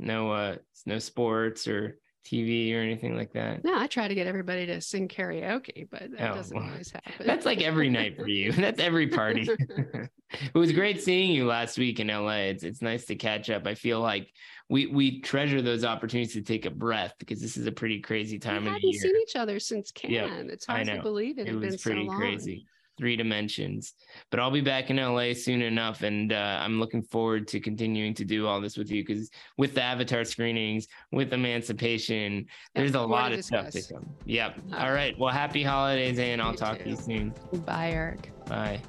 no 0.00 0.30
uh 0.32 0.56
no 0.86 0.98
sports 0.98 1.68
or 1.68 1.98
TV 2.24 2.74
or 2.74 2.80
anything 2.80 3.16
like 3.16 3.32
that? 3.32 3.64
No, 3.64 3.76
I 3.78 3.86
try 3.86 4.08
to 4.08 4.14
get 4.14 4.26
everybody 4.26 4.66
to 4.66 4.80
sing 4.80 5.08
karaoke, 5.08 5.88
but 5.90 6.10
that 6.12 6.32
Oh, 6.32 6.34
doesn't 6.36 6.56
well, 6.56 6.68
always 6.70 6.90
happen. 7.04 7.26
That's 7.26 7.46
like 7.46 7.62
every 7.62 7.88
night 7.90 8.16
for 8.16 8.28
you. 8.28 8.52
That's 8.52 8.80
every 8.80 9.08
party. 9.08 9.48
it 9.92 10.54
was 10.54 10.72
great 10.72 11.02
seeing 11.02 11.32
you 11.32 11.46
last 11.46 11.78
week 11.78 12.00
in 12.00 12.08
LA. 12.08 12.50
It's 12.50 12.62
it's 12.62 12.82
nice 12.82 13.06
to 13.06 13.16
catch 13.16 13.50
up. 13.50 13.66
I 13.66 13.74
feel 13.74 14.00
like 14.00 14.32
we 14.68 14.86
we 14.86 15.20
treasure 15.20 15.62
those 15.62 15.84
opportunities 15.84 16.34
to 16.34 16.42
take 16.42 16.66
a 16.66 16.70
breath 16.70 17.14
because 17.18 17.40
this 17.40 17.56
is 17.56 17.66
a 17.66 17.72
pretty 17.72 18.00
crazy 18.00 18.38
time 18.38 18.62
we 18.62 18.68
of 18.68 18.74
hadn't 18.74 18.82
the 18.82 18.88
year. 18.92 19.00
seen 19.00 19.16
each 19.22 19.36
other 19.36 19.58
since 19.58 19.90
Cannes. 19.90 20.12
Yeah, 20.12 20.52
it's 20.52 20.66
hard 20.66 20.86
to 20.86 21.02
believe 21.02 21.38
it, 21.38 21.48
it 21.48 21.54
was 21.56 21.82
so 21.82 21.90
pretty 21.90 22.06
long. 22.06 22.18
crazy 22.18 22.66
three 23.00 23.16
dimensions 23.16 23.94
but 24.30 24.38
i'll 24.38 24.50
be 24.50 24.60
back 24.60 24.90
in 24.90 24.96
la 24.98 25.32
soon 25.32 25.62
enough 25.62 26.02
and 26.02 26.32
uh, 26.34 26.58
i'm 26.60 26.78
looking 26.78 27.02
forward 27.02 27.48
to 27.48 27.58
continuing 27.58 28.12
to 28.12 28.24
do 28.26 28.46
all 28.46 28.60
this 28.60 28.76
with 28.76 28.90
you 28.90 29.02
because 29.02 29.30
with 29.56 29.74
the 29.74 29.82
avatar 29.82 30.22
screenings 30.24 30.86
with 31.10 31.32
emancipation 31.32 32.34
Yeah, 32.34 32.82
there's 32.82 32.94
a 32.94 33.00
lot 33.00 33.32
of 33.32 33.42
stuff 33.42 33.70
to 33.70 33.82
come 33.82 34.06
yep 34.26 34.54
All 34.74 34.80
all 34.80 34.92
right 34.92 35.18
well 35.18 35.32
happy 35.32 35.62
holidays 35.64 36.18
and 36.18 36.42
i'll 36.42 36.52
You 36.52 36.58
talk 36.58 36.78
to 36.78 36.90
you 36.90 36.96
soon 36.96 37.34
Bye, 37.64 37.92
Eric. 37.92 38.30
bye 38.46 38.80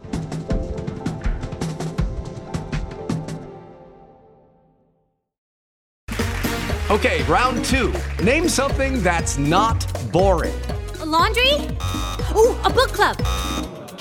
Okay, 6.91 7.23
round 7.23 7.63
two. 7.63 7.93
Name 8.21 8.49
something 8.49 9.01
that's 9.01 9.37
not 9.37 9.85
boring. 10.11 10.53
A 10.99 11.05
laundry? 11.05 11.53
Ooh, 12.35 12.53
a 12.65 12.69
book 12.69 12.89
club. 12.89 13.15